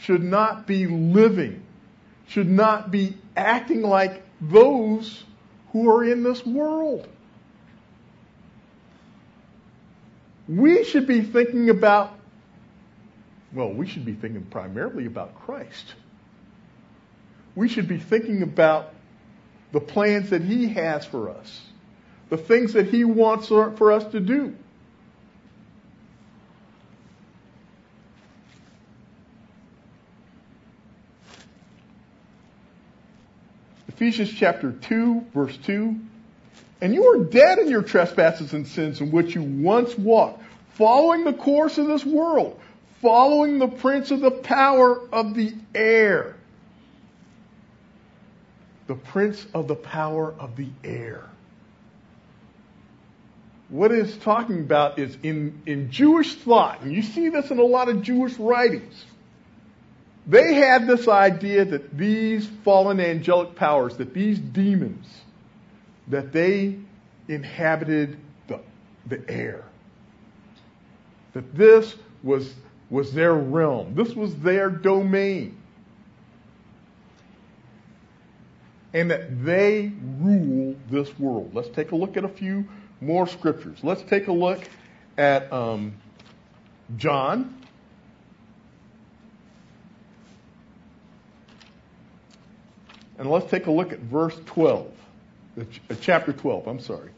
should 0.00 0.22
not 0.22 0.66
be 0.66 0.86
living, 0.86 1.62
should 2.28 2.48
not 2.48 2.90
be 2.90 3.16
acting 3.36 3.82
like 3.82 4.22
those 4.40 5.22
who 5.72 5.90
are 5.90 6.02
in 6.02 6.22
this 6.22 6.44
world. 6.44 7.06
we 10.50 10.82
should 10.82 11.06
be 11.06 11.20
thinking 11.20 11.70
about, 11.70 12.12
well, 13.52 13.72
we 13.72 13.86
should 13.86 14.04
be 14.04 14.14
thinking 14.14 14.42
primarily 14.42 15.06
about 15.06 15.36
Christ. 15.36 15.94
We 17.54 17.68
should 17.68 17.88
be 17.88 17.98
thinking 17.98 18.42
about 18.42 18.92
the 19.72 19.80
plans 19.80 20.30
that 20.30 20.42
He 20.42 20.68
has 20.68 21.04
for 21.04 21.30
us, 21.30 21.60
the 22.28 22.36
things 22.36 22.72
that 22.74 22.88
He 22.88 23.04
wants 23.04 23.48
for 23.48 23.92
us 23.92 24.04
to 24.12 24.20
do. 24.20 24.54
Ephesians 34.00 34.32
chapter 34.32 34.72
2, 34.72 35.26
verse 35.34 35.58
2. 35.58 35.94
And 36.80 36.94
you 36.94 37.04
are 37.04 37.24
dead 37.24 37.58
in 37.58 37.68
your 37.68 37.82
trespasses 37.82 38.54
and 38.54 38.66
sins 38.66 39.02
in 39.02 39.10
which 39.10 39.34
you 39.34 39.42
once 39.42 39.98
walked, 39.98 40.42
following 40.72 41.24
the 41.24 41.34
course 41.34 41.76
of 41.76 41.86
this 41.86 42.02
world, 42.06 42.58
following 43.02 43.58
the 43.58 43.68
prince 43.68 44.10
of 44.10 44.20
the 44.20 44.30
power 44.30 45.06
of 45.12 45.34
the 45.34 45.52
air. 45.74 46.36
The 48.90 48.96
prince 48.96 49.46
of 49.54 49.68
the 49.68 49.76
power 49.76 50.34
of 50.36 50.56
the 50.56 50.66
air. 50.82 51.22
What 53.68 53.92
it's 53.92 54.16
talking 54.16 54.58
about 54.58 54.98
is 54.98 55.16
in, 55.22 55.62
in 55.64 55.92
Jewish 55.92 56.34
thought, 56.34 56.80
and 56.82 56.92
you 56.92 57.02
see 57.02 57.28
this 57.28 57.52
in 57.52 57.60
a 57.60 57.62
lot 57.62 57.88
of 57.88 58.02
Jewish 58.02 58.36
writings. 58.36 59.04
They 60.26 60.54
had 60.54 60.88
this 60.88 61.06
idea 61.06 61.66
that 61.66 61.96
these 61.96 62.48
fallen 62.64 62.98
angelic 62.98 63.54
powers, 63.54 63.96
that 63.98 64.12
these 64.12 64.40
demons, 64.40 65.06
that 66.08 66.32
they 66.32 66.76
inhabited 67.28 68.18
the, 68.48 68.58
the 69.06 69.22
air. 69.30 69.62
That 71.34 71.54
this 71.54 71.94
was, 72.24 72.52
was 72.90 73.12
their 73.12 73.34
realm. 73.34 73.94
This 73.94 74.16
was 74.16 74.34
their 74.38 74.68
domain. 74.68 75.59
And 78.92 79.10
that 79.10 79.44
they 79.44 79.92
rule 80.20 80.74
this 80.90 81.16
world. 81.18 81.52
Let's 81.54 81.68
take 81.68 81.92
a 81.92 81.96
look 81.96 82.16
at 82.16 82.24
a 82.24 82.28
few 82.28 82.66
more 83.00 83.26
scriptures. 83.26 83.78
Let's 83.82 84.02
take 84.02 84.28
a 84.28 84.32
look 84.32 84.60
at 85.16 85.52
um, 85.52 85.94
John 86.96 87.60
And 93.20 93.30
let's 93.30 93.50
take 93.50 93.66
a 93.66 93.70
look 93.70 93.92
at 93.92 93.98
verse 93.98 94.34
12, 94.46 94.90
uh, 95.60 95.64
chapter 96.00 96.32
12, 96.32 96.66
I'm 96.66 96.80
sorry. 96.80 97.10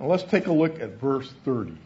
Now 0.00 0.06
let's 0.06 0.22
take 0.22 0.46
a 0.46 0.52
look 0.52 0.80
at 0.80 0.92
verse 0.98 1.30
30. 1.44 1.76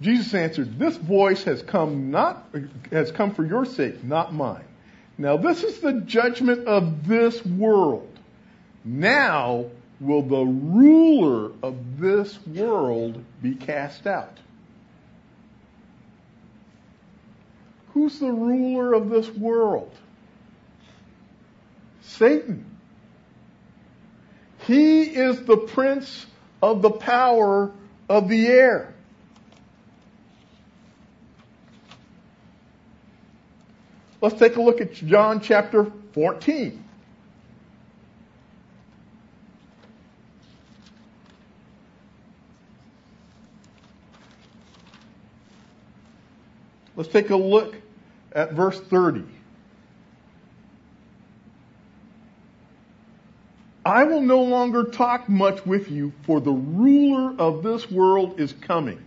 Jesus 0.00 0.32
answered, 0.34 0.78
This 0.78 0.96
voice 0.96 1.42
has 1.44 1.62
come 1.62 2.12
not 2.12 2.46
has 2.92 3.10
come 3.10 3.34
for 3.34 3.44
your 3.44 3.64
sake, 3.64 4.04
not 4.04 4.32
mine. 4.32 4.64
Now 5.18 5.36
this 5.36 5.64
is 5.64 5.80
the 5.80 5.94
judgment 6.02 6.68
of 6.68 7.08
this 7.08 7.44
world. 7.44 8.08
Now 8.84 9.66
will 9.98 10.22
the 10.22 10.44
ruler 10.44 11.52
of 11.62 11.98
this 11.98 12.38
world 12.46 13.24
be 13.42 13.56
cast 13.56 14.06
out. 14.06 14.38
Who's 17.94 18.20
the 18.20 18.30
ruler 18.30 18.92
of 18.92 19.08
this 19.08 19.28
world? 19.30 19.90
Satan. 22.02 22.75
He 24.66 25.02
is 25.04 25.44
the 25.44 25.56
prince 25.56 26.26
of 26.60 26.82
the 26.82 26.90
power 26.90 27.70
of 28.08 28.28
the 28.28 28.48
air. 28.48 28.94
Let's 34.20 34.38
take 34.40 34.56
a 34.56 34.62
look 34.62 34.80
at 34.80 34.92
John 34.92 35.40
chapter 35.40 35.92
14. 36.14 36.82
Let's 46.96 47.10
take 47.10 47.30
a 47.30 47.36
look 47.36 47.76
at 48.32 48.52
verse 48.54 48.80
30. 48.80 49.35
I 53.86 54.02
will 54.02 54.20
no 54.20 54.42
longer 54.42 54.82
talk 54.82 55.28
much 55.28 55.64
with 55.64 55.92
you, 55.92 56.12
for 56.24 56.40
the 56.40 56.50
ruler 56.50 57.36
of 57.38 57.62
this 57.62 57.88
world 57.88 58.40
is 58.40 58.52
coming. 58.52 58.98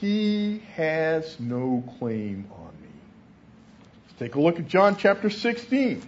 He 0.00 0.60
has 0.74 1.38
no 1.38 1.84
claim 1.96 2.48
on 2.50 2.72
me. 2.82 2.88
Let's 4.08 4.18
Take 4.18 4.34
a 4.34 4.40
look 4.40 4.58
at 4.58 4.66
John 4.66 4.96
chapter 4.96 5.30
16. 5.30 6.02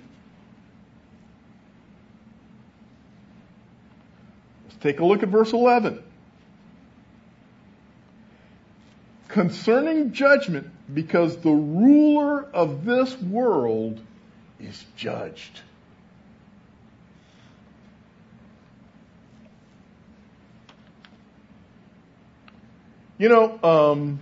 Let's 4.65 4.77
take 4.81 4.99
a 4.99 5.05
look 5.05 5.23
at 5.23 5.29
verse 5.29 5.53
11. 5.53 6.03
Concerning 9.29 10.13
judgment, 10.13 10.69
because 10.93 11.37
the 11.37 11.53
ruler 11.53 12.43
of 12.43 12.85
this 12.85 13.17
world 13.23 14.01
is 14.59 14.85
judged. 14.97 15.61
You 23.19 23.29
know, 23.29 23.59
um, 23.63 24.21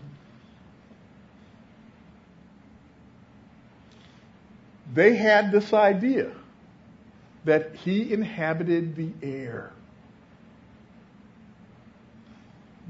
they 4.92 5.14
had 5.14 5.52
this 5.52 5.72
idea 5.72 6.32
that 7.44 7.76
he 7.76 8.12
inhabited 8.12 8.96
the 8.96 9.12
air. 9.22 9.72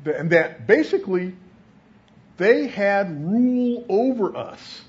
And 0.05 0.31
that 0.31 0.67
basically 0.67 1.35
they 2.39 2.67
had 2.69 3.23
rule 3.23 3.85
over 3.89 4.35
us. 4.37 4.83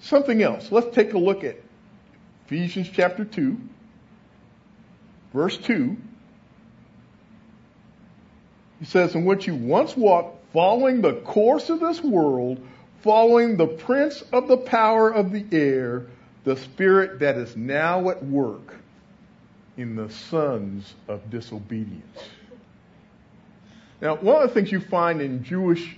Something 0.00 0.42
else. 0.42 0.70
Let's 0.70 0.94
take 0.94 1.14
a 1.14 1.18
look 1.18 1.44
at 1.44 1.56
Ephesians 2.46 2.90
chapter 2.92 3.24
2, 3.24 3.56
verse 5.32 5.56
2. 5.58 5.96
He 8.78 8.84
says, 8.84 9.14
In 9.14 9.24
which 9.24 9.46
you 9.46 9.54
once 9.54 9.96
walked, 9.96 10.52
following 10.52 11.00
the 11.00 11.14
course 11.14 11.68
of 11.70 11.80
this 11.80 12.02
world, 12.02 12.64
following 13.02 13.56
the 13.56 13.66
prince 13.66 14.22
of 14.32 14.48
the 14.48 14.56
power 14.56 15.10
of 15.10 15.32
the 15.32 15.44
air, 15.52 16.06
the 16.44 16.56
spirit 16.56 17.20
that 17.20 17.36
is 17.36 17.56
now 17.56 18.08
at 18.10 18.24
work 18.24 18.76
in 19.76 19.96
the 19.96 20.10
sons 20.10 20.92
of 21.06 21.30
disobedience. 21.30 22.18
Now, 24.00 24.16
one 24.16 24.42
of 24.42 24.48
the 24.48 24.54
things 24.54 24.70
you 24.70 24.80
find 24.80 25.20
in 25.20 25.44
Jewish 25.44 25.96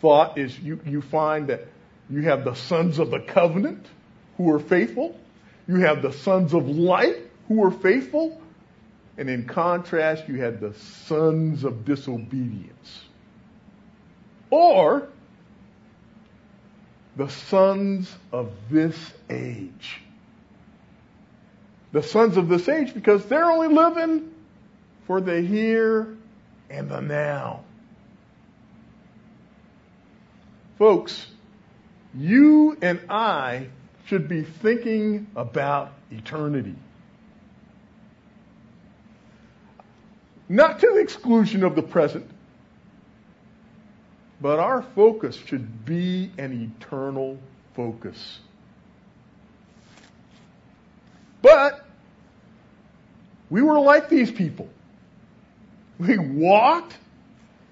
thought 0.00 0.38
is 0.38 0.58
you, 0.58 0.80
you 0.84 1.02
find 1.02 1.48
that 1.48 1.66
you 2.08 2.22
have 2.22 2.44
the 2.44 2.54
sons 2.54 2.98
of 2.98 3.10
the 3.10 3.20
covenant 3.20 3.86
who 4.36 4.52
are 4.52 4.58
faithful. 4.58 5.18
You 5.68 5.76
have 5.76 6.02
the 6.02 6.12
sons 6.12 6.54
of 6.54 6.68
light 6.68 7.16
who 7.48 7.64
are 7.64 7.70
faithful. 7.70 8.40
And 9.20 9.28
in 9.28 9.44
contrast, 9.44 10.28
you 10.28 10.40
had 10.40 10.60
the 10.60 10.72
sons 10.72 11.64
of 11.64 11.84
disobedience. 11.84 13.04
Or 14.48 15.10
the 17.16 17.28
sons 17.28 18.10
of 18.32 18.50
this 18.70 18.96
age. 19.28 20.00
The 21.92 22.02
sons 22.02 22.38
of 22.38 22.48
this 22.48 22.66
age 22.66 22.94
because 22.94 23.26
they're 23.26 23.44
only 23.44 23.68
living 23.68 24.32
for 25.06 25.20
the 25.20 25.42
here 25.42 26.16
and 26.70 26.88
the 26.88 27.02
now. 27.02 27.64
Folks, 30.78 31.26
you 32.14 32.74
and 32.80 33.00
I 33.10 33.66
should 34.06 34.28
be 34.28 34.44
thinking 34.44 35.26
about 35.36 35.92
eternity. 36.10 36.76
Not 40.50 40.80
to 40.80 40.88
the 40.88 40.98
exclusion 40.98 41.62
of 41.62 41.76
the 41.76 41.82
present, 41.82 42.28
but 44.40 44.58
our 44.58 44.82
focus 44.82 45.36
should 45.36 45.84
be 45.84 46.32
an 46.38 46.72
eternal 46.76 47.38
focus. 47.76 48.40
But 51.40 51.86
we 53.48 53.62
were 53.62 53.78
like 53.78 54.08
these 54.08 54.32
people. 54.32 54.68
We 56.00 56.18
walked 56.18 56.98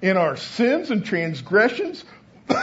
in 0.01 0.17
our 0.17 0.37
sins 0.37 0.93
and 0.93 1.05
transgressions, 1.05 2.05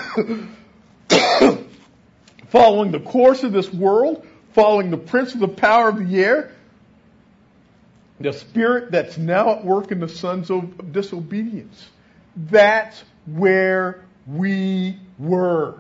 following 2.48 2.92
the 2.94 3.02
course 3.02 3.44
of 3.44 3.52
this 3.52 3.74
world, 3.74 4.26
following 4.54 4.92
the 4.92 4.98
prince 4.98 5.34
of 5.34 5.42
the 5.42 5.50
power 5.50 5.90
of 5.90 6.08
the 6.08 6.24
air, 6.24 6.55
the 8.20 8.34
spirit 8.34 8.92
that's 8.92 9.18
now 9.18 9.50
at 9.50 9.66
work 9.66 9.92
in 9.92 10.00
the 10.00 10.08
sons 10.08 10.50
of 10.50 10.92
disobedience. 10.92 11.88
That's 12.36 13.04
where 13.26 14.06
we 14.26 14.98
were. 15.20 15.80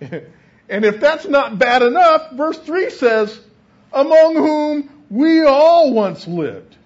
and 0.00 0.84
if 0.84 1.00
that's 1.00 1.26
not 1.26 1.58
bad 1.58 1.82
enough, 1.82 2.32
verse 2.32 2.58
3 2.58 2.90
says, 2.90 3.40
among 3.92 4.34
whom 4.34 4.90
we 5.08 5.44
all 5.44 5.92
once 5.92 6.26
lived 6.26 6.76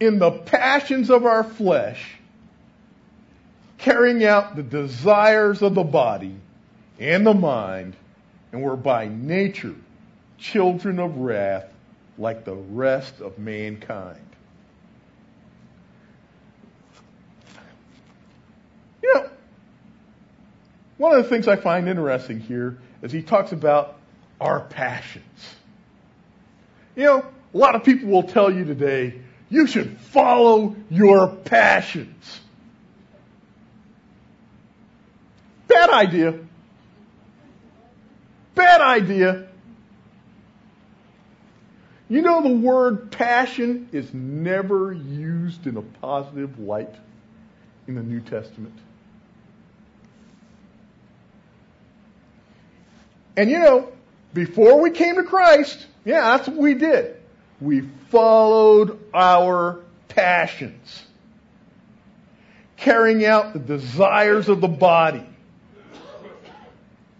in 0.00 0.18
the 0.18 0.30
passions 0.30 1.10
of 1.10 1.26
our 1.26 1.44
flesh, 1.44 2.16
carrying 3.78 4.24
out 4.24 4.56
the 4.56 4.62
desires 4.62 5.62
of 5.62 5.74
the 5.74 5.84
body 5.84 6.34
and 6.98 7.26
the 7.26 7.34
mind, 7.34 7.94
and 8.52 8.62
were 8.62 8.76
by 8.76 9.08
nature 9.08 9.76
children 10.40 10.98
of 10.98 11.18
wrath 11.18 11.72
like 12.18 12.44
the 12.44 12.54
rest 12.54 13.20
of 13.20 13.38
mankind. 13.38 14.18
You 19.02 19.14
know, 19.14 19.30
one 20.96 21.16
of 21.16 21.22
the 21.22 21.28
things 21.28 21.46
I 21.46 21.56
find 21.56 21.88
interesting 21.88 22.40
here 22.40 22.78
is 23.02 23.12
he 23.12 23.22
talks 23.22 23.52
about 23.52 23.98
our 24.40 24.60
passions. 24.60 25.24
You 26.96 27.04
know, 27.04 27.26
a 27.54 27.56
lot 27.56 27.74
of 27.74 27.84
people 27.84 28.08
will 28.08 28.24
tell 28.24 28.52
you 28.52 28.64
today, 28.64 29.20
you 29.48 29.66
should 29.66 29.98
follow 29.98 30.76
your 30.90 31.28
passions. 31.28 32.40
Bad 35.68 35.90
idea. 35.90 36.34
Bad 38.54 38.80
idea. 38.80 39.46
You 42.10 42.22
know, 42.22 42.42
the 42.42 42.48
word 42.48 43.12
passion 43.12 43.88
is 43.92 44.12
never 44.12 44.92
used 44.92 45.64
in 45.68 45.76
a 45.76 45.82
positive 45.82 46.58
light 46.58 46.92
in 47.86 47.94
the 47.94 48.02
New 48.02 48.20
Testament. 48.20 48.74
And 53.36 53.48
you 53.48 53.60
know, 53.60 53.92
before 54.34 54.80
we 54.80 54.90
came 54.90 55.14
to 55.14 55.22
Christ, 55.22 55.86
yeah, 56.04 56.36
that's 56.36 56.48
what 56.48 56.56
we 56.56 56.74
did. 56.74 57.16
We 57.60 57.82
followed 58.10 58.98
our 59.14 59.78
passions, 60.08 61.04
carrying 62.76 63.24
out 63.24 63.52
the 63.52 63.60
desires 63.60 64.48
of 64.48 64.60
the 64.60 64.68
body 64.68 65.24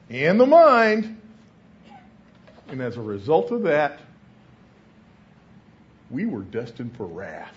and 0.08 0.40
the 0.40 0.46
mind. 0.46 1.20
And 2.66 2.80
as 2.80 2.96
a 2.96 3.02
result 3.02 3.52
of 3.52 3.62
that, 3.62 4.00
we 6.10 6.26
were 6.26 6.42
destined 6.42 6.96
for 6.96 7.06
wrath. 7.06 7.54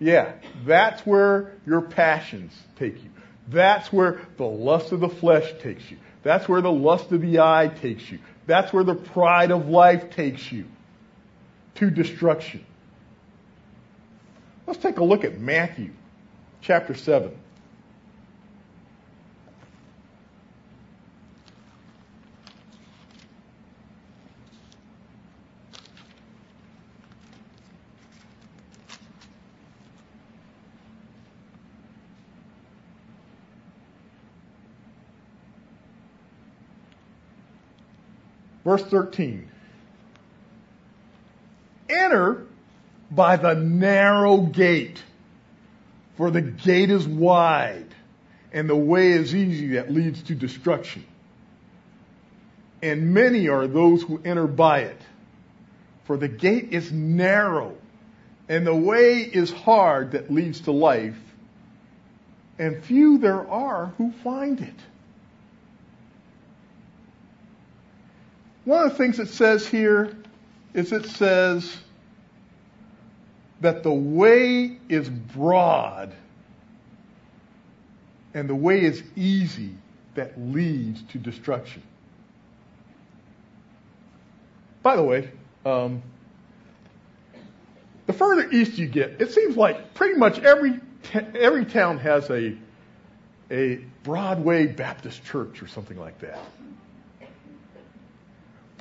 Yeah, 0.00 0.32
that's 0.66 1.06
where 1.06 1.52
your 1.64 1.80
passions 1.80 2.52
take 2.76 3.02
you. 3.04 3.10
That's 3.48 3.92
where 3.92 4.20
the 4.36 4.44
lust 4.44 4.90
of 4.90 5.00
the 5.00 5.08
flesh 5.08 5.52
takes 5.62 5.88
you. 5.90 5.98
That's 6.24 6.48
where 6.48 6.60
the 6.60 6.72
lust 6.72 7.12
of 7.12 7.20
the 7.20 7.38
eye 7.38 7.70
takes 7.80 8.10
you. 8.10 8.18
That's 8.46 8.72
where 8.72 8.84
the 8.84 8.96
pride 8.96 9.52
of 9.52 9.68
life 9.68 10.10
takes 10.10 10.50
you 10.50 10.66
to 11.76 11.90
destruction. 11.90 12.64
Let's 14.66 14.80
take 14.80 14.98
a 14.98 15.04
look 15.04 15.24
at 15.24 15.38
Matthew 15.38 15.92
chapter 16.60 16.94
7. 16.94 17.36
Verse 38.64 38.82
13. 38.82 39.48
Enter 41.88 42.46
by 43.10 43.36
the 43.36 43.54
narrow 43.54 44.38
gate, 44.38 45.02
for 46.16 46.30
the 46.30 46.40
gate 46.40 46.90
is 46.90 47.06
wide 47.06 47.94
and 48.52 48.68
the 48.68 48.76
way 48.76 49.12
is 49.12 49.34
easy 49.34 49.68
that 49.68 49.90
leads 49.90 50.22
to 50.24 50.34
destruction. 50.34 51.04
And 52.82 53.14
many 53.14 53.48
are 53.48 53.66
those 53.66 54.02
who 54.02 54.20
enter 54.24 54.46
by 54.46 54.80
it. 54.80 55.00
For 56.04 56.16
the 56.16 56.28
gate 56.28 56.72
is 56.72 56.92
narrow 56.92 57.76
and 58.48 58.66
the 58.66 58.74
way 58.74 59.20
is 59.20 59.50
hard 59.50 60.12
that 60.12 60.30
leads 60.30 60.60
to 60.62 60.72
life, 60.72 61.16
and 62.58 62.84
few 62.84 63.18
there 63.18 63.48
are 63.48 63.94
who 63.96 64.12
find 64.24 64.60
it. 64.60 64.74
One 68.64 68.84
of 68.84 68.90
the 68.90 68.96
things 68.96 69.18
it 69.18 69.28
says 69.28 69.66
here 69.66 70.16
is 70.72 70.92
it 70.92 71.06
says 71.06 71.76
that 73.60 73.82
the 73.82 73.92
way 73.92 74.78
is 74.88 75.08
broad 75.08 76.14
and 78.34 78.48
the 78.48 78.54
way 78.54 78.82
is 78.82 79.02
easy 79.16 79.74
that 80.14 80.38
leads 80.38 81.02
to 81.04 81.18
destruction. 81.18 81.82
By 84.82 84.96
the 84.96 85.02
way, 85.02 85.30
um, 85.64 86.02
the 88.06 88.12
further 88.12 88.50
east 88.50 88.78
you 88.78 88.86
get, 88.86 89.20
it 89.20 89.32
seems 89.32 89.56
like 89.56 89.94
pretty 89.94 90.18
much 90.18 90.38
every 90.40 90.80
every 91.14 91.64
town 91.64 91.98
has 91.98 92.30
a 92.30 92.56
a 93.50 93.76
Broadway 94.02 94.66
Baptist 94.66 95.24
church 95.24 95.62
or 95.62 95.68
something 95.68 95.98
like 95.98 96.18
that. 96.20 96.38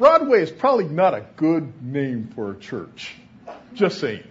Broadway 0.02 0.42
is 0.42 0.50
probably 0.50 0.86
not 0.86 1.14
a 1.14 1.24
good 1.36 1.84
name 1.84 2.32
for 2.34 2.50
a 2.50 2.56
church. 2.58 3.14
Just 3.76 4.00
saying. 4.00 4.24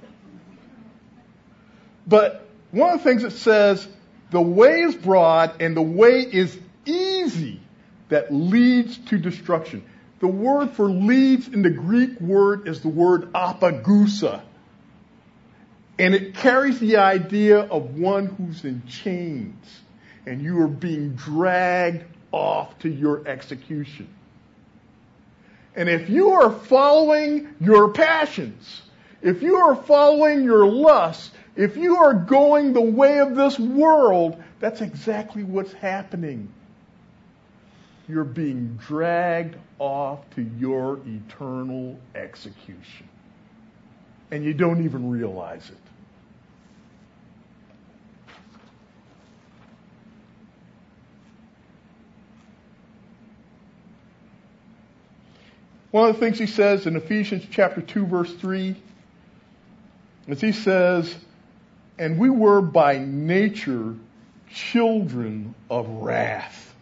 But 2.09 2.45
one 2.73 2.95
of 2.95 2.99
the 2.99 3.05
things 3.05 3.23
it 3.23 3.39
says, 3.39 3.87
the 4.33 4.41
way 4.41 4.81
is 4.81 4.97
broad 4.97 5.63
and 5.63 5.77
the 5.77 5.83
way 5.83 6.23
is 6.23 6.59
easy 6.87 7.61
that 8.09 8.35
leads 8.35 8.99
to 9.11 9.19
destruction. 9.19 9.85
The 10.19 10.27
word 10.27 10.73
for 10.73 10.91
leads 10.91 11.47
in 11.47 11.63
the 11.63 11.71
Greek 11.71 12.21
word 12.21 12.67
is 12.67 12.81
the 12.81 12.89
word 12.89 13.33
apagusa. 13.33 14.43
And 16.01 16.17
it 16.17 16.35
carries 16.35 16.81
the 16.81 16.97
idea 16.97 17.61
of 17.61 17.97
one 17.97 18.27
who's 18.27 18.65
in 18.65 18.83
chains 18.89 19.83
and 20.27 20.43
you 20.43 20.63
are 20.63 20.67
being 20.67 21.15
dragged 21.15 22.07
off 22.33 22.77
to 22.81 22.89
your 22.89 23.29
execution. 23.29 24.09
And 25.81 25.89
if 25.89 26.11
you 26.11 26.33
are 26.33 26.51
following 26.51 27.55
your 27.59 27.89
passions, 27.89 28.83
if 29.23 29.41
you 29.41 29.57
are 29.57 29.75
following 29.75 30.45
your 30.45 30.67
lusts, 30.67 31.31
if 31.57 31.75
you 31.75 31.97
are 31.97 32.13
going 32.13 32.75
the 32.75 32.83
way 32.83 33.19
of 33.21 33.35
this 33.35 33.59
world, 33.59 34.37
that's 34.59 34.83
exactly 34.83 35.43
what's 35.43 35.73
happening. 35.73 36.53
You're 38.11 38.25
being 38.25 38.79
dragged 38.87 39.57
off 39.79 40.19
to 40.35 40.43
your 40.59 41.01
eternal 41.07 41.99
execution. 42.15 43.09
And 44.31 44.45
you 44.45 44.53
don't 44.53 44.85
even 44.85 45.09
realize 45.09 45.71
it. 45.71 45.90
One 55.91 56.09
of 56.09 56.15
the 56.15 56.21
things 56.21 56.39
he 56.39 56.47
says 56.47 56.87
in 56.87 56.97
Ephesians 56.97 57.45
chapter 57.51 57.81
2 57.81 58.07
verse 58.07 58.33
3 58.35 58.77
is 60.29 60.41
he 60.41 60.53
says, 60.53 61.15
and 61.99 62.19
we 62.19 62.31
were 62.31 62.61
by 62.61 62.99
nature 62.99 63.97
children 64.53 65.55
of 65.69 65.89
wrath. 65.89 66.75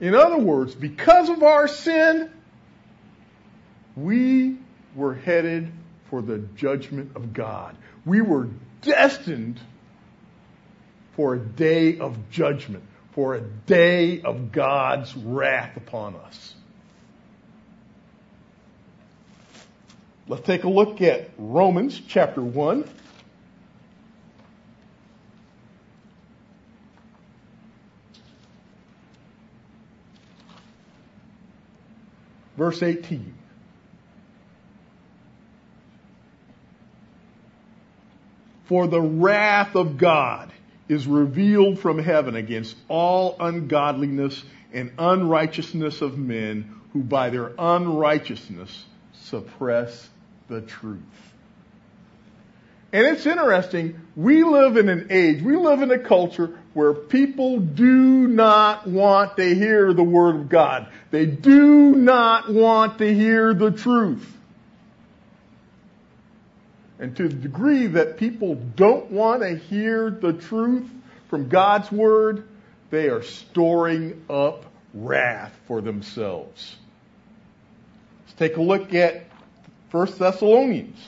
In 0.00 0.14
other 0.14 0.38
words, 0.38 0.74
because 0.74 1.28
of 1.28 1.42
our 1.42 1.68
sin, 1.68 2.30
we 3.96 4.56
were 4.94 5.14
headed 5.14 5.70
for 6.08 6.22
the 6.22 6.38
judgment 6.56 7.16
of 7.16 7.32
God. 7.32 7.76
We 8.06 8.20
were 8.20 8.48
destined 8.80 9.60
for 11.16 11.34
a 11.34 11.38
day 11.38 11.98
of 11.98 12.30
judgment 12.30 12.84
for 13.18 13.34
a 13.34 13.40
day 13.40 14.22
of 14.22 14.52
God's 14.52 15.12
wrath 15.16 15.76
upon 15.76 16.14
us. 16.14 16.54
Let's 20.28 20.46
take 20.46 20.62
a 20.62 20.68
look 20.68 21.02
at 21.02 21.28
Romans 21.36 22.00
chapter 22.06 22.40
1. 22.40 22.88
Verse 32.56 32.84
18. 32.84 33.34
For 38.66 38.86
the 38.86 39.00
wrath 39.00 39.74
of 39.74 39.98
God 39.98 40.52
is 40.88 41.06
revealed 41.06 41.78
from 41.78 41.98
heaven 41.98 42.36
against 42.36 42.76
all 42.88 43.36
ungodliness 43.40 44.42
and 44.72 44.92
unrighteousness 44.98 46.00
of 46.00 46.18
men 46.18 46.74
who 46.92 47.02
by 47.02 47.30
their 47.30 47.52
unrighteousness 47.58 48.84
suppress 49.12 50.08
the 50.48 50.60
truth. 50.62 50.98
And 52.90 53.06
it's 53.06 53.26
interesting, 53.26 54.00
we 54.16 54.44
live 54.44 54.78
in 54.78 54.88
an 54.88 55.08
age, 55.10 55.42
we 55.42 55.56
live 55.56 55.82
in 55.82 55.90
a 55.90 55.98
culture 55.98 56.58
where 56.72 56.94
people 56.94 57.58
do 57.58 58.26
not 58.26 58.86
want 58.86 59.36
to 59.36 59.54
hear 59.54 59.92
the 59.92 60.02
Word 60.02 60.36
of 60.36 60.48
God. 60.48 60.88
They 61.10 61.26
do 61.26 61.94
not 61.94 62.50
want 62.50 62.98
to 62.98 63.14
hear 63.14 63.52
the 63.52 63.70
truth. 63.72 64.37
And 66.98 67.16
to 67.16 67.28
the 67.28 67.34
degree 67.34 67.86
that 67.88 68.16
people 68.16 68.54
don't 68.54 69.10
want 69.10 69.42
to 69.42 69.56
hear 69.56 70.10
the 70.10 70.32
truth 70.32 70.88
from 71.28 71.48
God's 71.48 71.92
Word, 71.92 72.48
they 72.90 73.08
are 73.08 73.22
storing 73.22 74.24
up 74.28 74.64
wrath 74.94 75.52
for 75.66 75.80
themselves. 75.80 76.76
Let's 78.24 78.38
take 78.38 78.56
a 78.56 78.62
look 78.62 78.94
at 78.94 79.26
1 79.90 80.06
Thessalonians. 80.18 80.98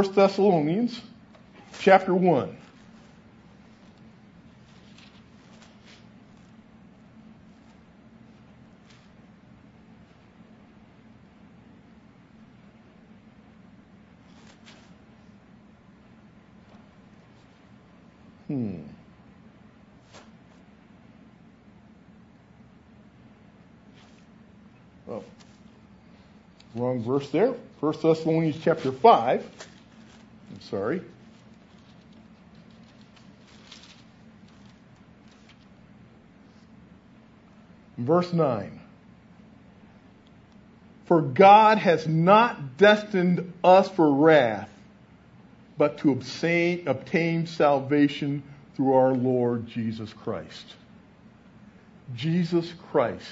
First 0.00 0.14
Thessalonians 0.14 0.98
chapter 1.78 2.14
1. 2.14 2.56
Hmm. 18.46 18.78
Oh, 25.10 25.22
wrong 26.74 27.02
verse 27.02 27.28
there. 27.28 27.52
First 27.82 28.00
Thessalonians 28.00 28.56
chapter 28.64 28.92
5 28.92 29.69
sorry. 30.70 31.02
Verse 37.98 38.32
9. 38.32 38.80
For 41.06 41.20
God 41.20 41.78
has 41.78 42.06
not 42.06 42.76
destined 42.76 43.52
us 43.64 43.88
for 43.90 44.14
wrath, 44.14 44.70
but 45.76 45.98
to 45.98 46.12
obtain, 46.12 46.86
obtain 46.86 47.46
salvation 47.46 48.42
through 48.76 48.94
our 48.94 49.12
Lord 49.12 49.66
Jesus 49.66 50.12
Christ. 50.12 50.76
Jesus 52.14 52.72
Christ 52.90 53.26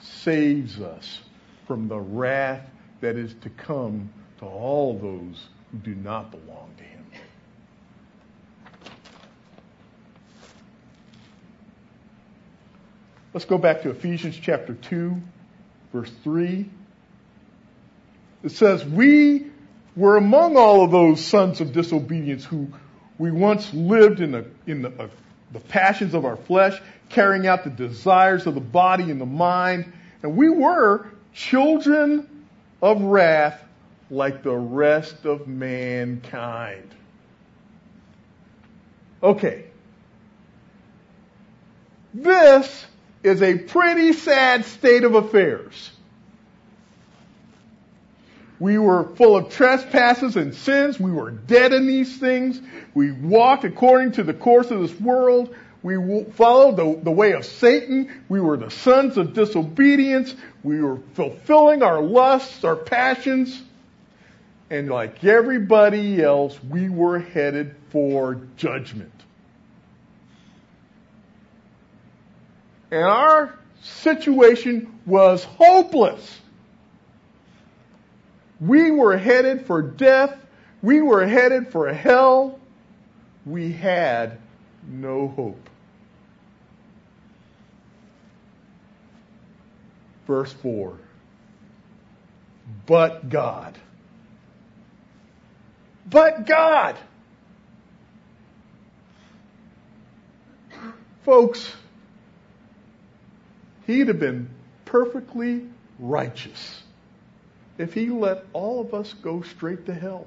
saves 0.00 0.80
us 0.80 1.20
from 1.66 1.88
the 1.88 1.98
wrath 1.98 2.62
that 3.00 3.16
is 3.16 3.34
to 3.42 3.50
come 3.50 4.10
to 4.38 4.46
all 4.46 4.98
those 4.98 5.46
who 5.70 5.78
do 5.78 5.94
not 5.94 6.30
belong 6.30 6.70
to 6.76 6.84
him. 6.84 7.04
Let's 13.32 13.44
go 13.44 13.58
back 13.58 13.82
to 13.82 13.90
Ephesians 13.90 14.36
chapter 14.40 14.74
2, 14.74 15.16
verse 15.92 16.10
3. 16.24 16.68
It 18.42 18.52
says, 18.52 18.84
We 18.84 19.46
were 19.94 20.16
among 20.16 20.56
all 20.56 20.84
of 20.84 20.90
those 20.90 21.24
sons 21.24 21.60
of 21.60 21.72
disobedience 21.72 22.44
who 22.44 22.68
we 23.18 23.30
once 23.30 23.72
lived 23.72 24.20
in, 24.20 24.32
the, 24.32 24.46
in 24.66 24.82
the, 24.82 24.88
uh, 24.88 25.08
the 25.52 25.60
passions 25.60 26.14
of 26.14 26.24
our 26.24 26.36
flesh, 26.36 26.80
carrying 27.10 27.46
out 27.46 27.64
the 27.64 27.70
desires 27.70 28.46
of 28.46 28.54
the 28.54 28.60
body 28.60 29.10
and 29.10 29.20
the 29.20 29.26
mind. 29.26 29.92
And 30.22 30.36
we 30.36 30.48
were 30.48 31.06
children 31.32 32.46
of 32.82 33.02
wrath 33.02 33.62
like 34.10 34.42
the 34.42 34.54
rest 34.54 35.24
of 35.24 35.46
mankind. 35.46 36.90
Okay. 39.22 39.66
This 42.12 42.86
is 43.22 43.40
a 43.40 43.56
pretty 43.56 44.12
sad 44.12 44.64
state 44.64 45.04
of 45.04 45.14
affairs. 45.14 45.90
We 48.58 48.78
were 48.78 49.04
full 49.14 49.36
of 49.36 49.50
trespasses 49.50 50.36
and 50.36 50.54
sins. 50.54 50.98
We 50.98 51.12
were 51.12 51.30
dead 51.30 51.72
in 51.72 51.86
these 51.86 52.18
things. 52.18 52.60
We 52.94 53.12
walked 53.12 53.64
according 53.64 54.12
to 54.12 54.22
the 54.22 54.34
course 54.34 54.70
of 54.70 54.80
this 54.80 54.98
world. 55.00 55.54
We 55.82 56.24
followed 56.32 56.76
the, 56.76 57.00
the 57.02 57.10
way 57.10 57.32
of 57.32 57.46
Satan. 57.46 58.22
We 58.28 58.40
were 58.40 58.58
the 58.58 58.70
sons 58.70 59.16
of 59.16 59.32
disobedience. 59.32 60.34
We 60.62 60.82
were 60.82 60.98
fulfilling 61.14 61.82
our 61.82 62.02
lusts, 62.02 62.64
our 62.64 62.76
passions 62.76 63.62
and 64.70 64.88
like 64.88 65.24
everybody 65.24 66.22
else, 66.22 66.58
we 66.62 66.88
were 66.88 67.18
headed 67.18 67.74
for 67.90 68.40
judgment. 68.56 69.12
And 72.92 73.02
our 73.02 73.58
situation 73.82 75.00
was 75.06 75.42
hopeless. 75.42 76.40
We 78.60 78.92
were 78.92 79.16
headed 79.16 79.66
for 79.66 79.82
death. 79.82 80.36
We 80.82 81.00
were 81.00 81.26
headed 81.26 81.72
for 81.72 81.92
hell. 81.92 82.60
We 83.44 83.72
had 83.72 84.38
no 84.88 85.28
hope. 85.28 85.68
Verse 90.26 90.52
4. 90.52 90.96
But 92.86 93.28
God 93.28 93.76
but 96.10 96.46
God. 96.46 96.96
Folks, 101.22 101.72
he'd 103.86 104.08
have 104.08 104.18
been 104.18 104.48
perfectly 104.84 105.66
righteous 105.98 106.82
if 107.78 107.94
he 107.94 108.10
let 108.10 108.44
all 108.52 108.80
of 108.80 108.92
us 108.92 109.12
go 109.12 109.42
straight 109.42 109.86
to 109.86 109.94
hell. 109.94 110.26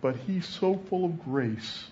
But 0.00 0.16
he's 0.16 0.46
so 0.46 0.80
full 0.88 1.04
of 1.04 1.22
grace. 1.24 1.84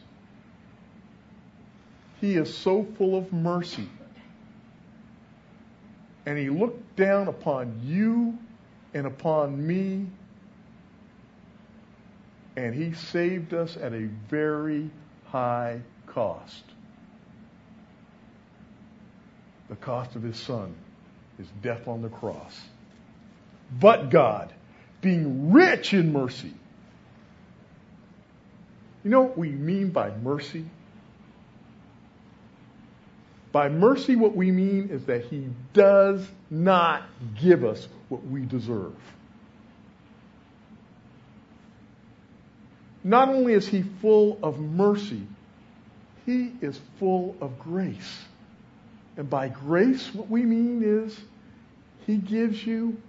He 2.20 2.36
is 2.36 2.56
so 2.56 2.86
full 2.96 3.16
of 3.16 3.32
mercy. 3.32 3.88
And 6.24 6.38
he 6.38 6.48
looked 6.48 6.96
down 6.96 7.28
upon 7.28 7.80
you 7.84 8.38
and 8.94 9.06
upon 9.06 9.66
me 9.66 10.06
and 12.58 12.74
he 12.74 12.92
saved 12.92 13.54
us 13.54 13.76
at 13.76 13.92
a 13.92 14.08
very 14.28 14.90
high 15.26 15.80
cost. 16.06 16.64
The 19.68 19.76
cost 19.76 20.16
of 20.16 20.24
his 20.24 20.36
son, 20.36 20.74
his 21.36 21.46
death 21.62 21.86
on 21.86 22.02
the 22.02 22.08
cross. 22.08 22.58
But 23.80 24.10
God, 24.10 24.52
being 25.00 25.52
rich 25.52 25.94
in 25.94 26.12
mercy. 26.12 26.52
You 29.04 29.10
know 29.10 29.22
what 29.22 29.38
we 29.38 29.50
mean 29.50 29.90
by 29.90 30.10
mercy? 30.10 30.64
By 33.52 33.68
mercy, 33.68 34.16
what 34.16 34.34
we 34.34 34.50
mean 34.50 34.88
is 34.90 35.04
that 35.04 35.24
He 35.26 35.48
does 35.72 36.26
not 36.50 37.04
give 37.40 37.64
us 37.64 37.88
what 38.08 38.24
we 38.26 38.42
deserve. 38.42 38.94
Not 43.08 43.30
only 43.30 43.54
is 43.54 43.66
He 43.66 43.82
full 44.02 44.38
of 44.42 44.58
mercy, 44.60 45.22
He 46.26 46.52
is 46.60 46.78
full 46.98 47.36
of 47.40 47.58
grace. 47.58 48.18
And 49.16 49.30
by 49.30 49.48
grace, 49.48 50.14
what 50.14 50.28
we 50.28 50.42
mean 50.42 50.82
is 50.84 51.18
He 52.06 52.16
gives 52.16 52.64
you 52.66 53.00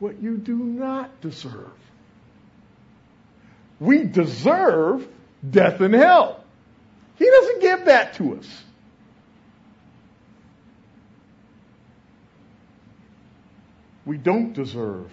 what 0.00 0.22
you 0.22 0.36
do 0.36 0.54
not 0.54 1.22
deserve. 1.22 1.72
We 3.80 4.04
deserve 4.04 5.08
death 5.48 5.80
and 5.80 5.94
hell. 5.94 6.44
He 7.16 7.24
doesn't 7.24 7.60
give 7.62 7.84
that 7.86 8.14
to 8.14 8.36
us. 8.36 8.62
We 14.04 14.18
don't 14.18 14.52
deserve 14.52 15.10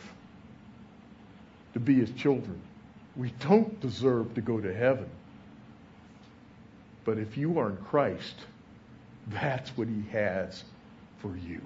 to 1.73 1.79
be 1.79 1.95
his 1.95 2.11
children. 2.11 2.61
We 3.15 3.33
don't 3.39 3.79
deserve 3.79 4.35
to 4.35 4.41
go 4.41 4.59
to 4.59 4.73
heaven. 4.73 5.09
But 7.05 7.17
if 7.17 7.37
you 7.37 7.59
are 7.59 7.69
in 7.69 7.77
Christ, 7.77 8.35
that's 9.27 9.69
what 9.77 9.87
he 9.87 10.03
has 10.11 10.63
for 11.19 11.35
you. 11.35 11.61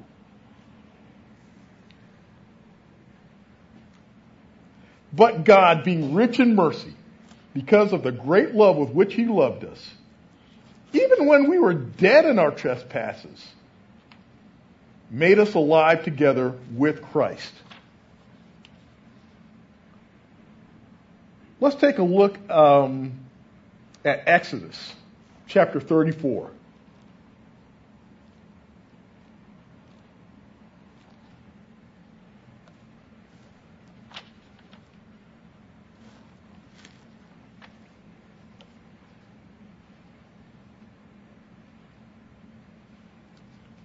But 5.12 5.44
God, 5.44 5.84
being 5.84 6.14
rich 6.14 6.40
in 6.40 6.56
mercy, 6.56 6.94
because 7.54 7.94
of 7.94 8.04
the 8.04 8.12
great 8.12 8.54
love 8.54 8.78
with 8.78 8.90
which 8.90 9.16
he 9.16 9.26
loved 9.26 9.64
us, 9.64 9.90
even 10.94 11.26
when 11.26 11.50
we 11.50 11.58
were 11.58 11.74
dead 11.74 12.26
in 12.26 12.38
our 12.38 12.52
trespasses, 12.52 13.48
made 15.10 15.40
us 15.40 15.56
alive 15.56 16.04
together 16.04 16.54
with 16.76 17.02
Christ. 17.02 17.52
Let's 21.62 21.76
take 21.76 21.98
a 21.98 22.04
look 22.04 22.38
um, 22.50 23.20
at 24.06 24.24
Exodus 24.26 24.94
chapter 25.48 25.82
34. 25.82 26.52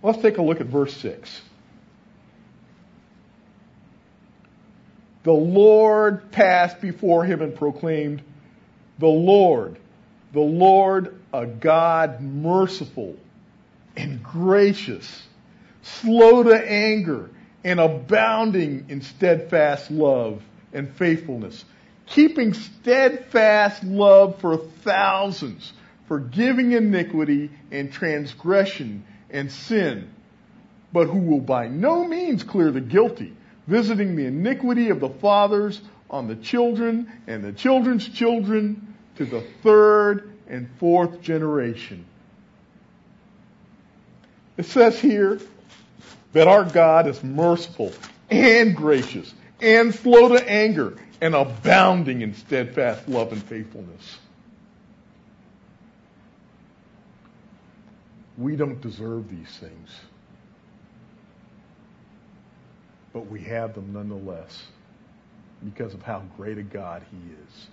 Let's 0.04 0.20
take 0.20 0.36
a 0.36 0.42
look 0.42 0.60
at 0.60 0.66
verse 0.66 0.94
6. 0.98 1.40
The 5.24 5.32
Lord 5.32 6.30
passed 6.30 6.80
before 6.80 7.24
him 7.24 7.40
and 7.42 7.54
proclaimed, 7.54 8.22
The 8.98 9.06
Lord, 9.06 9.78
the 10.32 10.40
Lord, 10.40 11.18
a 11.32 11.46
God 11.46 12.20
merciful 12.20 13.16
and 13.96 14.22
gracious, 14.22 15.26
slow 15.82 16.42
to 16.42 16.54
anger, 16.54 17.30
and 17.64 17.80
abounding 17.80 18.86
in 18.90 19.00
steadfast 19.00 19.90
love 19.90 20.42
and 20.74 20.90
faithfulness, 20.96 21.64
keeping 22.06 22.52
steadfast 22.52 23.82
love 23.82 24.38
for 24.40 24.58
thousands, 24.58 25.72
forgiving 26.06 26.72
iniquity 26.72 27.50
and 27.70 27.90
transgression 27.90 29.04
and 29.30 29.50
sin, 29.50 30.10
but 30.92 31.06
who 31.06 31.18
will 31.18 31.40
by 31.40 31.68
no 31.68 32.06
means 32.06 32.44
clear 32.44 32.70
the 32.70 32.80
guilty, 32.82 33.32
visiting 33.66 34.16
the 34.16 34.26
iniquity 34.26 34.90
of 34.90 35.00
the 35.00 35.08
fathers 35.08 35.80
on 36.10 36.28
the 36.28 36.36
children 36.36 37.10
and 37.26 37.42
the 37.42 37.52
children's 37.52 38.08
children 38.08 38.94
to 39.16 39.24
the 39.24 39.40
third 39.62 40.32
and 40.48 40.68
fourth 40.78 41.20
generation. 41.20 42.04
It 44.56 44.66
says 44.66 44.98
here 44.98 45.40
that 46.32 46.46
our 46.46 46.64
God 46.64 47.06
is 47.06 47.22
merciful 47.24 47.92
and 48.30 48.76
gracious 48.76 49.32
and 49.60 49.94
slow 49.94 50.28
to 50.28 50.48
anger 50.48 50.96
and 51.20 51.34
abounding 51.34 52.22
in 52.22 52.34
steadfast 52.34 53.08
love 53.08 53.32
and 53.32 53.42
faithfulness. 53.42 54.18
We 58.36 58.56
don't 58.56 58.80
deserve 58.80 59.30
these 59.30 59.56
things. 59.58 59.90
But 63.14 63.30
we 63.30 63.40
have 63.44 63.74
them 63.74 63.94
nonetheless 63.94 64.64
because 65.64 65.94
of 65.94 66.02
how 66.02 66.24
great 66.36 66.58
a 66.58 66.62
God 66.62 67.02
He 67.10 67.16
is, 67.16 67.66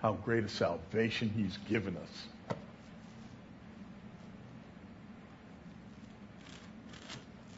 how 0.00 0.12
great 0.12 0.44
a 0.44 0.48
salvation 0.48 1.30
He's 1.36 1.58
given 1.68 1.96
us. 1.98 2.56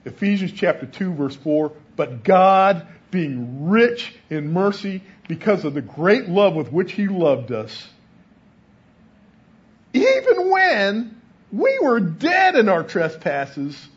Ephesians 0.06 0.52
chapter 0.52 0.86
2 0.86 1.14
verse 1.14 1.36
4, 1.36 1.72
but 1.96 2.24
God 2.24 2.86
being 3.10 3.68
rich 3.68 4.14
in 4.30 4.52
mercy 4.52 5.02
because 5.28 5.64
of 5.64 5.74
the 5.74 5.82
great 5.82 6.28
love 6.28 6.54
with 6.54 6.72
which 6.72 6.92
he 6.92 7.08
loved 7.08 7.52
us, 7.52 7.88
even 9.92 10.50
when 10.50 11.20
we 11.52 11.78
were 11.82 12.00
dead 12.00 12.54
in 12.54 12.68
our 12.68 12.84
trespasses, 12.84 13.88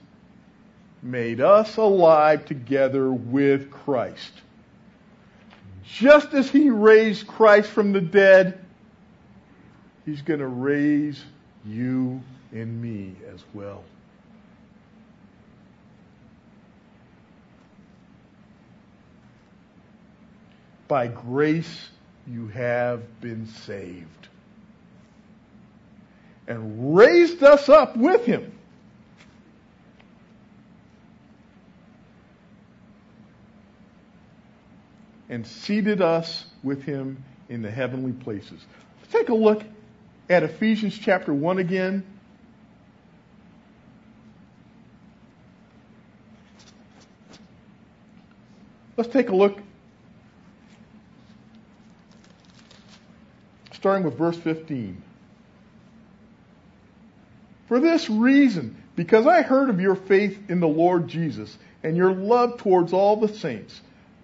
made 1.01 1.41
us 1.41 1.77
alive 1.77 2.45
together 2.45 3.11
with 3.11 3.71
Christ. 3.71 4.31
Just 5.83 6.33
as 6.33 6.49
he 6.49 6.69
raised 6.69 7.27
Christ 7.27 7.69
from 7.69 7.93
the 7.93 8.01
dead, 8.01 8.63
he's 10.05 10.21
going 10.21 10.39
to 10.39 10.47
raise 10.47 11.23
you 11.65 12.21
and 12.51 12.81
me 12.81 13.15
as 13.33 13.43
well. 13.53 13.83
By 20.87 21.07
grace 21.07 21.89
you 22.27 22.47
have 22.47 23.21
been 23.21 23.47
saved 23.47 24.27
and 26.47 26.95
raised 26.95 27.43
us 27.43 27.69
up 27.69 27.95
with 27.95 28.25
him. 28.25 28.58
And 35.29 35.45
seated 35.45 36.01
us 36.01 36.45
with 36.63 36.83
him 36.83 37.23
in 37.49 37.61
the 37.61 37.69
heavenly 37.69 38.13
places. 38.13 38.65
Let's 38.99 39.13
take 39.13 39.29
a 39.29 39.35
look 39.35 39.63
at 40.29 40.43
Ephesians 40.43 40.97
chapter 40.97 41.33
1 41.33 41.59
again. 41.59 42.03
Let's 48.97 49.13
take 49.13 49.29
a 49.29 49.35
look, 49.35 49.57
starting 53.71 54.03
with 54.03 54.17
verse 54.17 54.35
15. 54.37 55.01
For 57.69 57.79
this 57.79 58.09
reason, 58.09 58.75
because 58.97 59.25
I 59.25 59.41
heard 59.41 59.69
of 59.69 59.79
your 59.79 59.95
faith 59.95 60.49
in 60.49 60.59
the 60.59 60.67
Lord 60.67 61.07
Jesus 61.07 61.57
and 61.81 61.95
your 61.95 62.11
love 62.11 62.57
towards 62.57 62.91
all 62.91 63.15
the 63.15 63.29
saints, 63.29 63.79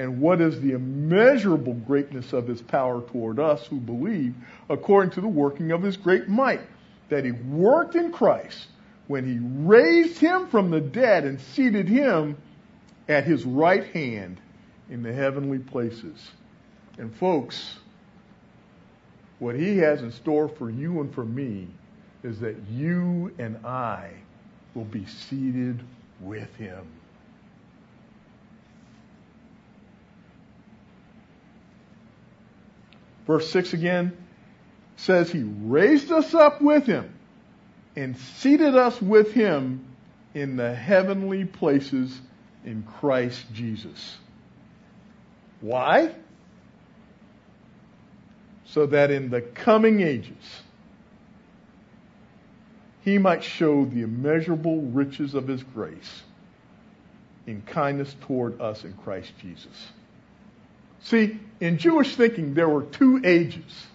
And 0.00 0.18
what 0.18 0.40
is 0.40 0.58
the 0.62 0.72
immeasurable 0.72 1.74
greatness 1.74 2.32
of 2.32 2.48
his 2.48 2.62
power 2.62 3.02
toward 3.02 3.38
us 3.38 3.66
who 3.66 3.76
believe, 3.76 4.34
according 4.70 5.10
to 5.10 5.20
the 5.20 5.28
working 5.28 5.72
of 5.72 5.82
his 5.82 5.98
great 5.98 6.26
might, 6.26 6.62
that 7.10 7.26
he 7.26 7.32
worked 7.32 7.96
in 7.96 8.10
Christ 8.10 8.68
when 9.08 9.26
he 9.26 9.38
raised 9.68 10.18
him 10.18 10.48
from 10.48 10.70
the 10.70 10.80
dead 10.80 11.24
and 11.24 11.38
seated 11.38 11.86
him 11.86 12.38
at 13.10 13.24
his 13.24 13.44
right 13.44 13.88
hand 13.88 14.40
in 14.88 15.02
the 15.02 15.12
heavenly 15.12 15.58
places. 15.58 16.30
And 16.96 17.14
folks, 17.16 17.76
what 19.38 19.54
he 19.54 19.76
has 19.76 20.00
in 20.00 20.12
store 20.12 20.48
for 20.48 20.70
you 20.70 21.02
and 21.02 21.14
for 21.14 21.26
me 21.26 21.68
is 22.22 22.40
that 22.40 22.56
you 22.70 23.34
and 23.38 23.66
I 23.66 24.12
will 24.74 24.86
be 24.86 25.04
seated 25.04 25.78
with 26.22 26.54
him. 26.56 26.86
Verse 33.26 33.50
6 33.50 33.74
again 33.74 34.16
says 34.96 35.30
he 35.30 35.42
raised 35.42 36.12
us 36.12 36.34
up 36.34 36.60
with 36.60 36.86
him 36.86 37.14
and 37.96 38.16
seated 38.16 38.76
us 38.76 39.00
with 39.00 39.32
him 39.32 39.84
in 40.34 40.56
the 40.56 40.74
heavenly 40.74 41.44
places 41.44 42.20
in 42.64 42.82
Christ 42.82 43.44
Jesus. 43.52 44.18
Why? 45.60 46.14
So 48.66 48.86
that 48.86 49.10
in 49.10 49.30
the 49.30 49.40
coming 49.40 50.00
ages, 50.00 50.62
he 53.02 53.18
might 53.18 53.42
show 53.42 53.84
the 53.84 54.02
immeasurable 54.02 54.82
riches 54.82 55.34
of 55.34 55.48
his 55.48 55.62
grace 55.62 56.22
in 57.46 57.62
kindness 57.62 58.14
toward 58.22 58.60
us 58.60 58.84
in 58.84 58.92
Christ 58.92 59.32
Jesus. 59.40 59.88
See, 61.02 61.38
in 61.60 61.78
Jewish 61.78 62.16
thinking, 62.16 62.54
there 62.54 62.68
were 62.68 62.82
two 62.82 63.20
ages. 63.24 63.86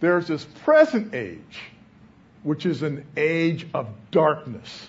There's 0.00 0.28
this 0.28 0.44
present 0.64 1.14
age, 1.14 1.60
which 2.42 2.66
is 2.66 2.82
an 2.82 3.06
age 3.16 3.66
of 3.74 3.88
darkness, 4.10 4.88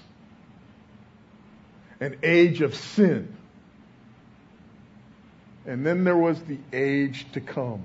an 1.99 2.17
age 2.23 2.61
of 2.61 2.75
sin. 2.75 3.35
And 5.65 5.85
then 5.85 6.03
there 6.03 6.17
was 6.17 6.41
the 6.43 6.59
age 6.73 7.25
to 7.33 7.41
come. 7.41 7.81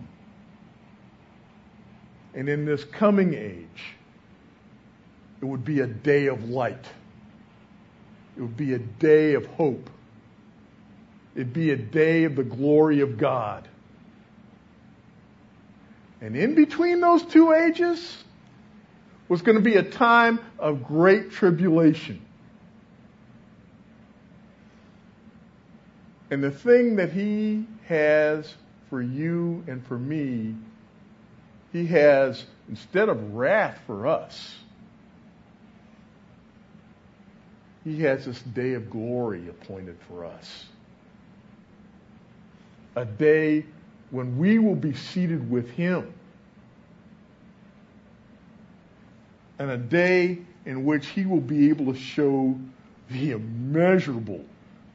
And 2.35 2.49
in 2.49 2.65
this 2.65 2.85
coming 2.85 3.35
age, 3.35 3.95
it 5.41 5.45
would 5.45 5.65
be 5.65 5.81
a 5.81 5.87
day 5.87 6.27
of 6.27 6.51
light. 6.51 6.85
It 8.37 8.43
would 8.43 8.57
be 8.57 8.75
a 8.75 8.79
day 8.79 9.35
of 9.35 9.47
hope. 9.47 9.89
It'd 11.35 11.53
be 11.53 11.71
a 11.71 11.77
day 11.77 12.25
of 12.25 12.37
the 12.37 12.45
glory 12.45 13.01
of 13.01 13.19
God. 13.19 13.69
And 16.21 16.37
in 16.37 16.55
between 16.55 17.01
those 17.01 17.23
two 17.23 17.53
ages 17.53 18.17
was 19.29 19.43
going 19.43 19.57
to 19.57 19.63
be 19.63 19.77
a 19.77 19.83
time 19.83 20.41
of 20.59 20.85
great 20.85 21.31
tribulation. 21.31 22.21
And 26.31 26.43
the 26.43 26.51
thing 26.51 26.97
that 26.97 27.13
he 27.13 27.67
has 27.87 28.53
for 28.89 29.01
you 29.01 29.65
and 29.67 29.85
for 29.87 29.99
me, 29.99 30.55
he 31.73 31.87
has, 31.87 32.45
instead 32.69 33.09
of 33.09 33.35
wrath 33.35 33.79
for 33.87 34.07
us, 34.07 34.57
he 37.85 38.03
has 38.03 38.27
this 38.27 38.41
day 38.43 38.75
of 38.75 38.91
glory 38.91 39.49
appointed 39.49 39.97
for 40.07 40.25
us. 40.25 40.67
A 42.97 43.05
day 43.05 43.65
when 44.11 44.39
we 44.39 44.59
will 44.59 44.75
be 44.75 44.95
seated 44.95 45.51
with 45.51 45.71
him. 45.71 46.13
And 49.59 49.71
a 49.71 49.77
day 49.77 50.39
in 50.65 50.85
which 50.85 51.07
he 51.07 51.27
will 51.27 51.41
be 51.41 51.69
able 51.69 51.93
to 51.93 51.99
show 51.99 52.59
the 53.11 53.33
immeasurable 53.33 54.45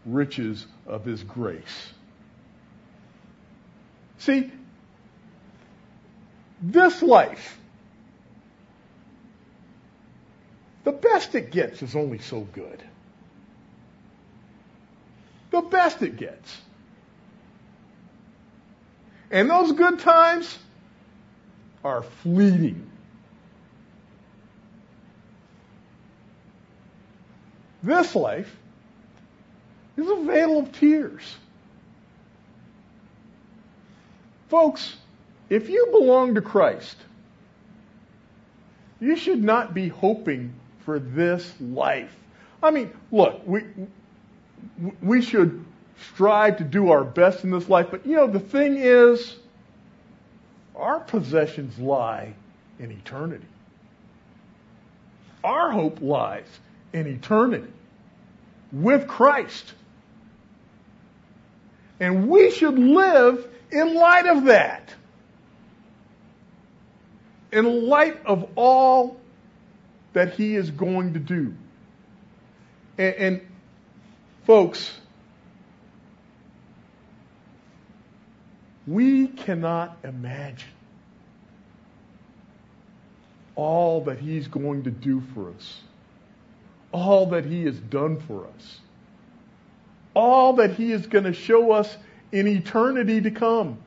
riches 0.06 0.66
of 0.88 1.06
his 1.06 1.24
grace. 1.24 1.94
See, 4.20 4.52
this 6.62 7.02
life, 7.02 7.60
the 10.84 10.92
best 10.92 11.36
it 11.36 11.52
gets 11.52 11.82
is 11.82 11.96
only 11.96 12.20
so 12.20 12.42
good. 12.42 12.82
The 15.52 15.62
best 15.62 16.02
it 16.02 16.18
gets. 16.18 16.58
And 19.32 19.50
those 19.50 19.72
good 19.72 20.00
times 20.00 20.58
are 21.84 22.02
fleeting. 22.02 22.90
This 27.84 28.16
life 28.16 28.56
is 29.98 30.10
a 30.10 30.16
vale 30.24 30.60
of 30.60 30.72
tears. 30.72 31.36
Folks, 34.50 34.96
if 35.50 35.70
you 35.70 35.88
belong 35.92 36.36
to 36.36 36.42
Christ, 36.42 36.98
you 39.00 39.16
should 39.16 39.44
not 39.44 39.74
be 39.74 39.88
hoping 39.88 40.54
for 40.80 41.00
this 41.00 41.52
life. 41.60 42.16
I 42.64 42.72
mean, 42.72 42.92
look, 43.12 43.42
we, 43.46 43.64
we 45.02 45.22
should 45.22 45.64
strive 46.14 46.58
to 46.58 46.64
do 46.64 46.92
our 46.92 47.04
best 47.04 47.44
in 47.44 47.52
this 47.52 47.70
life, 47.70 47.88
but 47.92 48.06
you 48.06 48.16
know, 48.16 48.28
the 48.28 48.40
thing 48.40 48.78
is, 48.78 49.36
our 50.76 51.00
possessions 51.00 51.78
lie 51.80 52.34
in 52.80 52.92
eternity. 52.92 53.46
Our 55.44 55.72
hope 55.72 56.02
lies 56.02 56.48
in 56.92 57.08
eternity 57.08 57.72
with 58.72 59.08
Christ. 59.08 59.74
And 62.00 62.28
we 62.28 62.52
should 62.52 62.78
live 62.78 63.48
in 63.72 63.96
light 63.96 64.26
of 64.26 64.46
that. 64.46 64.94
In 67.52 67.88
light 67.88 68.26
of 68.26 68.50
all 68.56 69.18
that 70.14 70.34
He 70.34 70.56
is 70.56 70.72
going 70.72 71.14
to 71.14 71.20
do. 71.20 71.54
And, 72.98 73.16
and 73.16 73.42
folks, 74.46 74.92
we 78.88 79.28
cannot 79.28 79.98
imagine 80.04 80.70
all 83.56 84.04
that 84.06 84.20
He's 84.20 84.48
going 84.48 84.84
to 84.84 84.92
do 84.92 85.22
for 85.34 85.50
us, 85.52 85.82
all 86.92 87.28
that 87.28 87.46
He 87.46 87.66
has 87.66 87.78
done 87.80 88.20
for 88.22 88.48
us 88.48 88.80
all 90.16 90.54
that 90.54 90.72
He 90.72 90.92
is 90.92 91.06
going 91.06 91.26
to 91.26 91.34
show 91.34 91.72
us 91.72 91.96
in 92.32 92.48
eternity 92.48 93.22
to 93.22 93.32
come. 93.32 93.78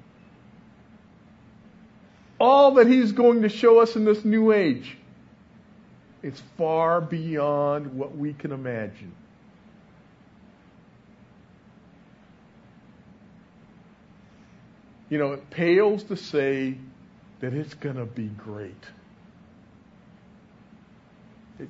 All 2.39 2.73
that 2.75 2.87
He's 2.87 3.11
going 3.13 3.43
to 3.43 3.49
show 3.49 3.81
us 3.81 3.97
in 3.97 4.05
this 4.05 4.25
new 4.25 4.53
age. 4.53 4.97
It's 6.23 6.41
far 6.57 7.01
beyond 7.01 7.95
what 7.95 8.17
we 8.17 8.35
can 8.35 8.53
imagine. 8.53 9.13
You 15.11 15.19
know, 15.19 15.33
it 15.33 15.51
pales 15.51 16.03
to 16.05 16.17
say 16.17 16.77
that 17.41 17.55
it's 17.55 17.75
going 17.75 17.97
to 17.97 18.05
be 18.05 18.27
great. 18.27 18.85
It, 21.59 21.69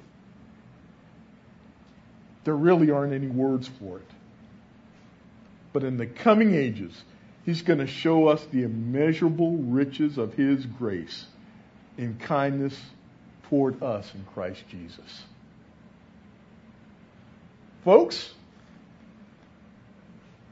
there 2.45 2.57
really 2.57 2.91
aren't 2.91 3.13
any 3.13 3.29
words 3.29 3.69
for 3.79 3.99
it. 3.99 4.11
But 5.73 5.85
in 5.85 5.97
the 5.97 6.07
coming 6.07 6.55
ages, 6.55 6.93
He's 7.45 7.63
going 7.63 7.79
to 7.79 7.87
show 7.87 8.29
us 8.29 8.45
the 8.53 8.65
immeasurable 8.65 9.57
riches 9.57 10.19
of 10.19 10.35
His 10.35 10.67
grace 10.67 11.25
in 11.97 12.17
kindness 12.19 12.79
toward 13.49 13.83
us 13.83 14.13
in 14.15 14.25
Christ 14.35 14.63
Jesus. 14.69 15.23
Folks, 17.85 18.33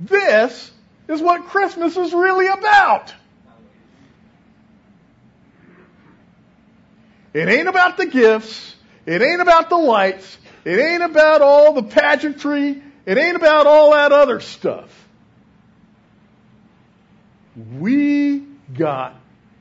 this 0.01 0.71
is 1.09 1.21
what 1.21 1.47
Christmas 1.47 1.97
is 1.97 2.13
really 2.13 2.47
about. 2.47 3.15
It 7.33 7.49
ain't 7.49 7.69
about 7.69 7.97
the 7.97 8.07
gifts. 8.07 8.75
It 9.05 9.23
ain't 9.23 9.41
about 9.41 9.69
the 9.69 9.77
lights. 9.77 10.39
It 10.65 10.79
ain't 10.79 11.03
about 11.03 11.43
all 11.43 11.75
the 11.75 11.83
pageantry. 11.83 12.83
It 13.05 13.19
ain't 13.19 13.37
about 13.37 13.67
all 13.67 13.93
that 13.93 14.11
other 14.11 14.41
stuff. 14.41 14.91
We 17.79 18.43
got 18.75 19.15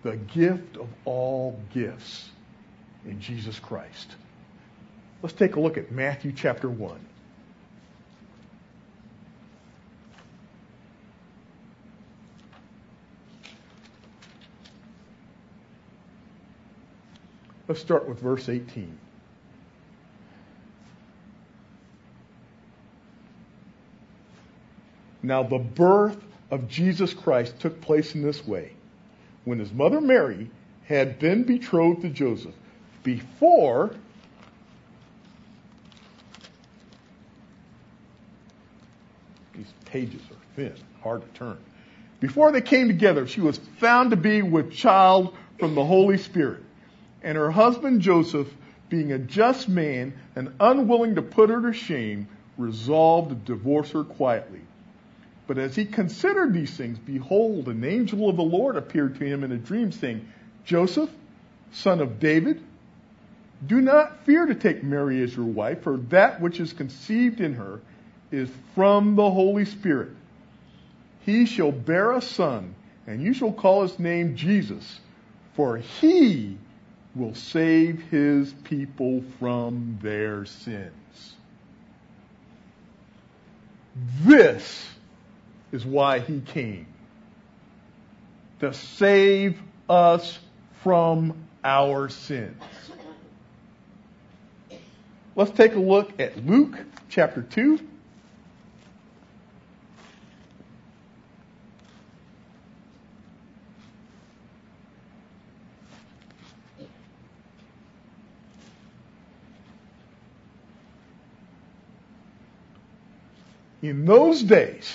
the 0.04 0.16
gift 0.16 0.78
of 0.78 0.88
all 1.06 1.60
gifts 1.74 2.30
in 3.06 3.20
Jesus 3.22 3.60
Christ. 3.60 4.16
Let's 5.22 5.36
take 5.36 5.56
a 5.56 5.60
look 5.60 5.78
at 5.78 5.92
Matthew 5.92 6.32
chapter 6.32 6.70
1. 6.70 7.00
Let's 17.68 17.82
start 17.82 18.08
with 18.08 18.20
verse 18.20 18.48
18. 18.48 18.98
Now, 25.24 25.42
the 25.42 25.58
birth 25.58 26.22
of 26.52 26.68
Jesus 26.68 27.14
Christ 27.14 27.60
took 27.60 27.82
place 27.82 28.14
in 28.14 28.22
this 28.22 28.46
way. 28.46 28.74
When 29.44 29.58
his 29.58 29.74
mother 29.74 30.00
Mary 30.00 30.52
had 30.84 31.18
been 31.18 31.44
betrothed 31.44 32.04
to 32.04 32.10
Joseph, 32.10 32.54
before 33.02 33.96
these 39.56 39.74
pages 39.86 40.22
are 40.30 40.56
thin, 40.56 40.76
hard 41.02 41.22
to 41.22 41.40
turn. 41.40 41.58
Before 42.20 42.52
they 42.52 42.62
came 42.62 42.88
together, 42.88 43.26
she 43.26 43.42
was 43.42 43.58
found 43.80 44.12
to 44.12 44.18
be 44.18 44.44
with 44.44 44.72
child 44.72 45.36
from 45.58 45.74
the 45.74 45.84
Holy 45.84 46.20
Spirit. 46.20 46.65
And 47.26 47.38
her 47.38 47.50
husband 47.50 48.02
Joseph, 48.02 48.48
being 48.88 49.12
a 49.12 49.18
just 49.18 49.68
man 49.68 50.14
and 50.36 50.54
unwilling 50.60 51.16
to 51.16 51.24
put 51.24 51.50
her 51.50 51.60
to 51.64 51.74
shame, 51.74 52.28
resolved 52.56 53.30
to 53.30 53.36
divorce 53.36 53.92
her 53.92 54.04
quietly. 54.04 54.62
But 55.48 55.58
as 55.58 55.76
he 55.76 55.86
considered 55.86 56.54
these 56.54 56.78
things, 56.78 57.00
behold, 57.00 57.68
an 57.68 57.84
angel 57.84 58.30
of 58.30 58.38
the 58.38 58.44
Lord 58.44 58.78
appeared 58.78 59.18
to 59.20 59.26
him 59.26 59.44
in 59.44 59.52
a 59.52 59.58
dream, 59.58 59.92
saying, 59.92 60.28
Joseph, 60.66 61.10
son 61.72 62.00
of 62.00 62.20
David, 62.20 62.62
do 63.66 63.82
not 63.82 64.24
fear 64.26 64.46
to 64.46 64.54
take 64.54 64.84
Mary 64.84 65.24
as 65.24 65.36
your 65.36 65.46
wife, 65.46 65.82
for 65.82 65.98
that 65.98 66.40
which 66.40 66.60
is 66.60 66.74
conceived 66.74 67.42
in 67.42 67.56
her 67.56 67.80
is 68.32 68.52
from 68.76 69.16
the 69.16 69.32
Holy 69.32 69.66
Spirit. 69.66 70.10
He 71.22 71.48
shall 71.48 71.72
bear 71.72 72.12
a 72.12 72.22
son, 72.22 72.76
and 73.08 73.20
you 73.20 73.34
shall 73.34 73.52
call 73.52 73.82
his 73.82 73.98
name 73.98 74.36
Jesus, 74.36 75.00
for 75.56 75.78
he 75.78 76.58
will 77.16 77.34
save 77.34 78.02
his 78.12 78.52
people 78.66 79.24
from 79.40 79.98
their 80.02 80.46
sins. 80.46 81.36
This 84.24 84.86
is 85.72 85.86
why 85.86 86.20
he 86.20 86.42
came. 86.42 86.88
To 88.60 88.74
save 88.74 89.62
us 89.90 90.40
from 90.84 91.34
our 91.64 92.10
sins. 92.10 92.62
Let's 95.36 95.52
take 95.52 95.76
a 95.76 95.80
look 95.80 96.20
at 96.20 96.46
Luke 96.46 96.78
chapter 97.10 97.42
2. 97.42 97.80
In 113.86 114.06
those 114.06 114.42
days, 114.42 114.92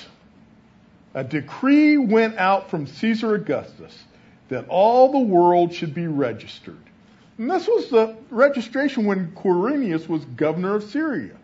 a 1.15 1.23
decree 1.23 1.97
went 1.97 2.39
out 2.39 2.71
from 2.71 2.89
Caesar 2.89 3.37
Augustus 3.37 3.97
that 4.49 4.67
all 4.69 5.13
the 5.13 5.21
world 5.21 5.73
should 5.73 5.95
be 5.95 6.09
registered. 6.09 6.81
And 7.39 7.49
this 7.49 7.69
was 7.69 7.89
the 7.89 8.17
registration 8.31 9.07
when 9.07 9.31
Quirinius 9.31 10.09
was 10.09 10.25
governor 10.25 10.75
of 10.75 10.83
Syria. 10.83 11.37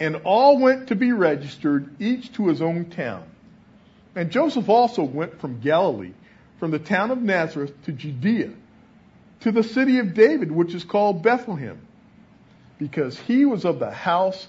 And 0.00 0.16
all 0.24 0.58
went 0.58 0.88
to 0.88 0.96
be 0.96 1.12
registered, 1.12 1.94
each 2.00 2.32
to 2.32 2.48
his 2.48 2.60
own 2.60 2.86
town. 2.86 3.22
And 4.16 4.32
Joseph 4.32 4.68
also 4.68 5.04
went 5.04 5.40
from 5.40 5.60
Galilee, 5.60 6.12
from 6.58 6.72
the 6.72 6.80
town 6.80 7.12
of 7.12 7.22
Nazareth 7.22 7.72
to 7.84 7.92
Judea, 7.92 8.50
to 9.42 9.52
the 9.52 9.62
city 9.62 10.00
of 10.00 10.14
David, 10.14 10.50
which 10.50 10.74
is 10.74 10.82
called 10.82 11.22
Bethlehem, 11.22 11.78
because 12.80 13.16
he 13.16 13.44
was 13.44 13.64
of 13.64 13.78
the 13.78 13.92
house 13.92 14.48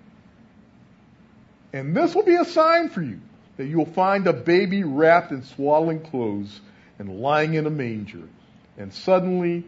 And 1.73 1.95
this 1.95 2.13
will 2.13 2.23
be 2.23 2.35
a 2.35 2.45
sign 2.45 2.89
for 2.89 3.01
you 3.01 3.19
that 3.57 3.67
you 3.67 3.77
will 3.77 3.85
find 3.85 4.27
a 4.27 4.33
baby 4.33 4.83
wrapped 4.83 5.31
in 5.31 5.43
swaddling 5.43 6.01
clothes 6.01 6.61
and 6.99 7.21
lying 7.21 7.53
in 7.53 7.65
a 7.65 7.69
manger. 7.69 8.27
And 8.77 8.93
suddenly 8.93 9.63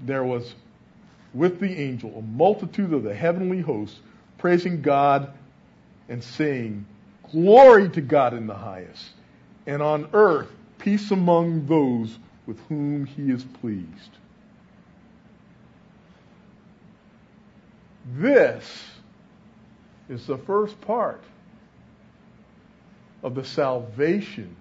there 0.00 0.24
was 0.24 0.54
with 1.34 1.60
the 1.60 1.80
angel 1.80 2.16
a 2.16 2.22
multitude 2.22 2.92
of 2.92 3.02
the 3.02 3.14
heavenly 3.14 3.60
hosts 3.60 3.98
praising 4.38 4.82
God 4.82 5.32
and 6.08 6.22
saying, 6.22 6.86
Glory 7.30 7.88
to 7.90 8.00
God 8.00 8.34
in 8.34 8.46
the 8.46 8.54
highest, 8.54 9.10
and 9.66 9.80
on 9.80 10.08
earth 10.12 10.48
peace 10.78 11.10
among 11.10 11.66
those 11.66 12.18
with 12.46 12.58
whom 12.68 13.06
he 13.06 13.30
is 13.30 13.44
pleased. 13.44 13.86
This 18.16 18.84
is 20.08 20.26
the 20.26 20.36
first 20.36 20.78
part 20.82 21.22
of 23.22 23.34
the 23.34 23.44
salvation 23.44 24.56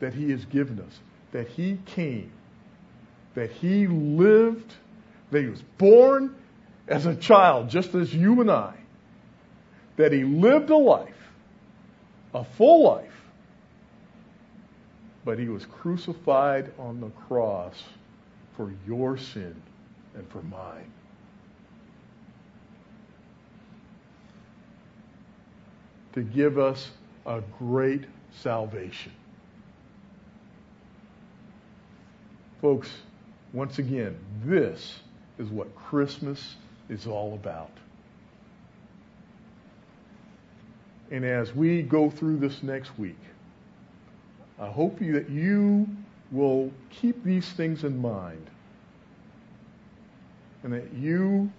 that 0.00 0.14
He 0.14 0.30
has 0.30 0.44
given 0.46 0.80
us. 0.80 0.98
That 1.32 1.48
He 1.48 1.78
came, 1.86 2.32
that 3.34 3.50
He 3.50 3.86
lived, 3.86 4.74
that 5.30 5.42
He 5.42 5.48
was 5.48 5.62
born 5.78 6.34
as 6.88 7.06
a 7.06 7.14
child, 7.14 7.68
just 7.68 7.94
as 7.94 8.12
you 8.12 8.40
and 8.40 8.50
I, 8.50 8.74
that 9.96 10.12
He 10.12 10.24
lived 10.24 10.70
a 10.70 10.76
life, 10.76 11.30
a 12.34 12.44
full 12.44 12.82
life, 12.82 13.06
but 15.24 15.38
He 15.38 15.48
was 15.48 15.66
crucified 15.66 16.72
on 16.78 17.00
the 17.00 17.10
cross 17.10 17.80
for 18.56 18.72
your 18.86 19.16
sin 19.18 19.54
and 20.14 20.28
for 20.30 20.42
mine. 20.42 20.92
To 26.14 26.22
give 26.22 26.58
us 26.58 26.90
a 27.30 27.42
great 27.58 28.04
salvation. 28.42 29.12
Folks, 32.60 32.90
once 33.52 33.78
again, 33.78 34.18
this 34.44 34.96
is 35.38 35.48
what 35.48 35.74
Christmas 35.76 36.56
is 36.88 37.06
all 37.06 37.34
about. 37.34 37.70
And 41.12 41.24
as 41.24 41.54
we 41.54 41.82
go 41.82 42.10
through 42.10 42.38
this 42.38 42.64
next 42.64 42.98
week, 42.98 43.18
I 44.58 44.66
hope 44.66 44.98
that 44.98 45.30
you 45.30 45.86
will 46.32 46.72
keep 46.90 47.22
these 47.22 47.48
things 47.50 47.84
in 47.84 48.00
mind. 48.00 48.50
And 50.64 50.72
that 50.72 50.92
you 50.92 51.50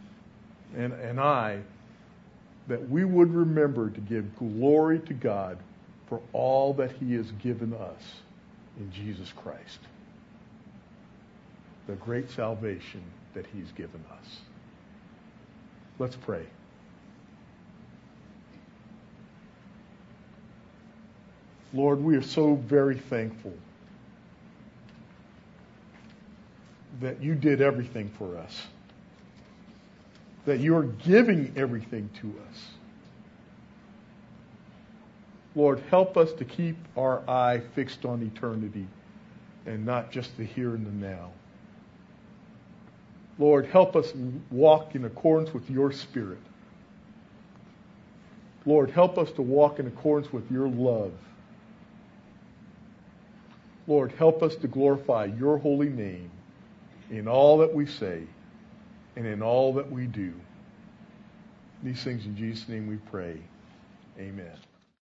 and, 0.76 0.94
and 0.94 1.20
I 1.20 1.62
that 2.72 2.90
we 2.90 3.04
would 3.04 3.34
remember 3.34 3.90
to 3.90 4.00
give 4.00 4.34
glory 4.38 4.98
to 5.00 5.14
God 5.14 5.58
for 6.08 6.22
all 6.32 6.74
that 6.76 6.94
He 6.94 7.16
has 7.16 7.30
given 7.44 7.74
us 7.74 8.02
in 8.80 8.90
Jesus 8.94 9.30
Christ. 9.34 9.80
The 11.88 11.96
great 11.96 12.32
salvation 12.32 13.04
that 13.34 13.46
He's 13.46 13.70
given 13.74 14.02
us. 14.10 14.38
Let's 16.00 16.16
pray. 16.16 16.46
Lord, 21.74 22.02
we 22.02 22.16
are 22.16 22.22
so 22.22 22.56
very 22.56 22.98
thankful 22.98 23.54
that 27.02 27.22
you 27.22 27.36
did 27.36 27.62
everything 27.62 28.10
for 28.18 28.38
us 28.38 28.62
that 30.46 30.60
you 30.60 30.76
are 30.76 30.84
giving 30.84 31.54
everything 31.56 32.10
to 32.22 32.34
us. 32.50 32.66
Lord, 35.56 35.82
help 35.90 36.18
us 36.18 36.32
to 36.34 36.46
keep 36.46 36.78
our 36.98 37.28
eye 37.30 37.62
fixed 37.76 38.06
on 38.06 38.24
eternity 38.24 38.88
and 39.66 39.86
not 39.86 40.12
just 40.12 40.36
the 40.38 40.44
here 40.44 40.74
and 40.74 40.86
the 40.86 40.92
now. 40.92 41.32
Lord, 43.38 43.66
help 43.66 43.96
us 43.96 44.14
walk 44.50 44.96
in 44.96 45.06
accordance 45.06 45.54
with 45.54 45.70
your 45.70 45.92
spirit. 45.92 46.40
Lord, 48.66 48.92
help 48.92 49.18
us 49.18 49.32
to 49.32 49.42
walk 49.42 49.80
in 49.80 49.88
accordance 49.88 50.32
with 50.32 50.50
your 50.52 50.68
love. 50.68 51.14
Lord, 53.88 54.12
help 54.14 54.44
us 54.44 54.56
to 54.58 54.68
glorify 54.68 55.26
your 55.26 55.58
holy 55.58 55.90
name 55.90 56.30
in 57.10 57.28
all 57.28 57.58
that 57.58 57.74
we 57.74 57.86
say 57.86 58.24
and 59.16 59.26
in 59.26 59.42
all 59.42 59.74
that 59.74 59.92
we 59.92 60.08
do. 60.08 60.34
These 61.84 62.04
things 62.04 62.26
in 62.26 62.38
Jesus' 62.38 62.68
name 62.70 62.88
we 62.88 62.98
pray. 62.98 63.38
Amen. 64.20 64.58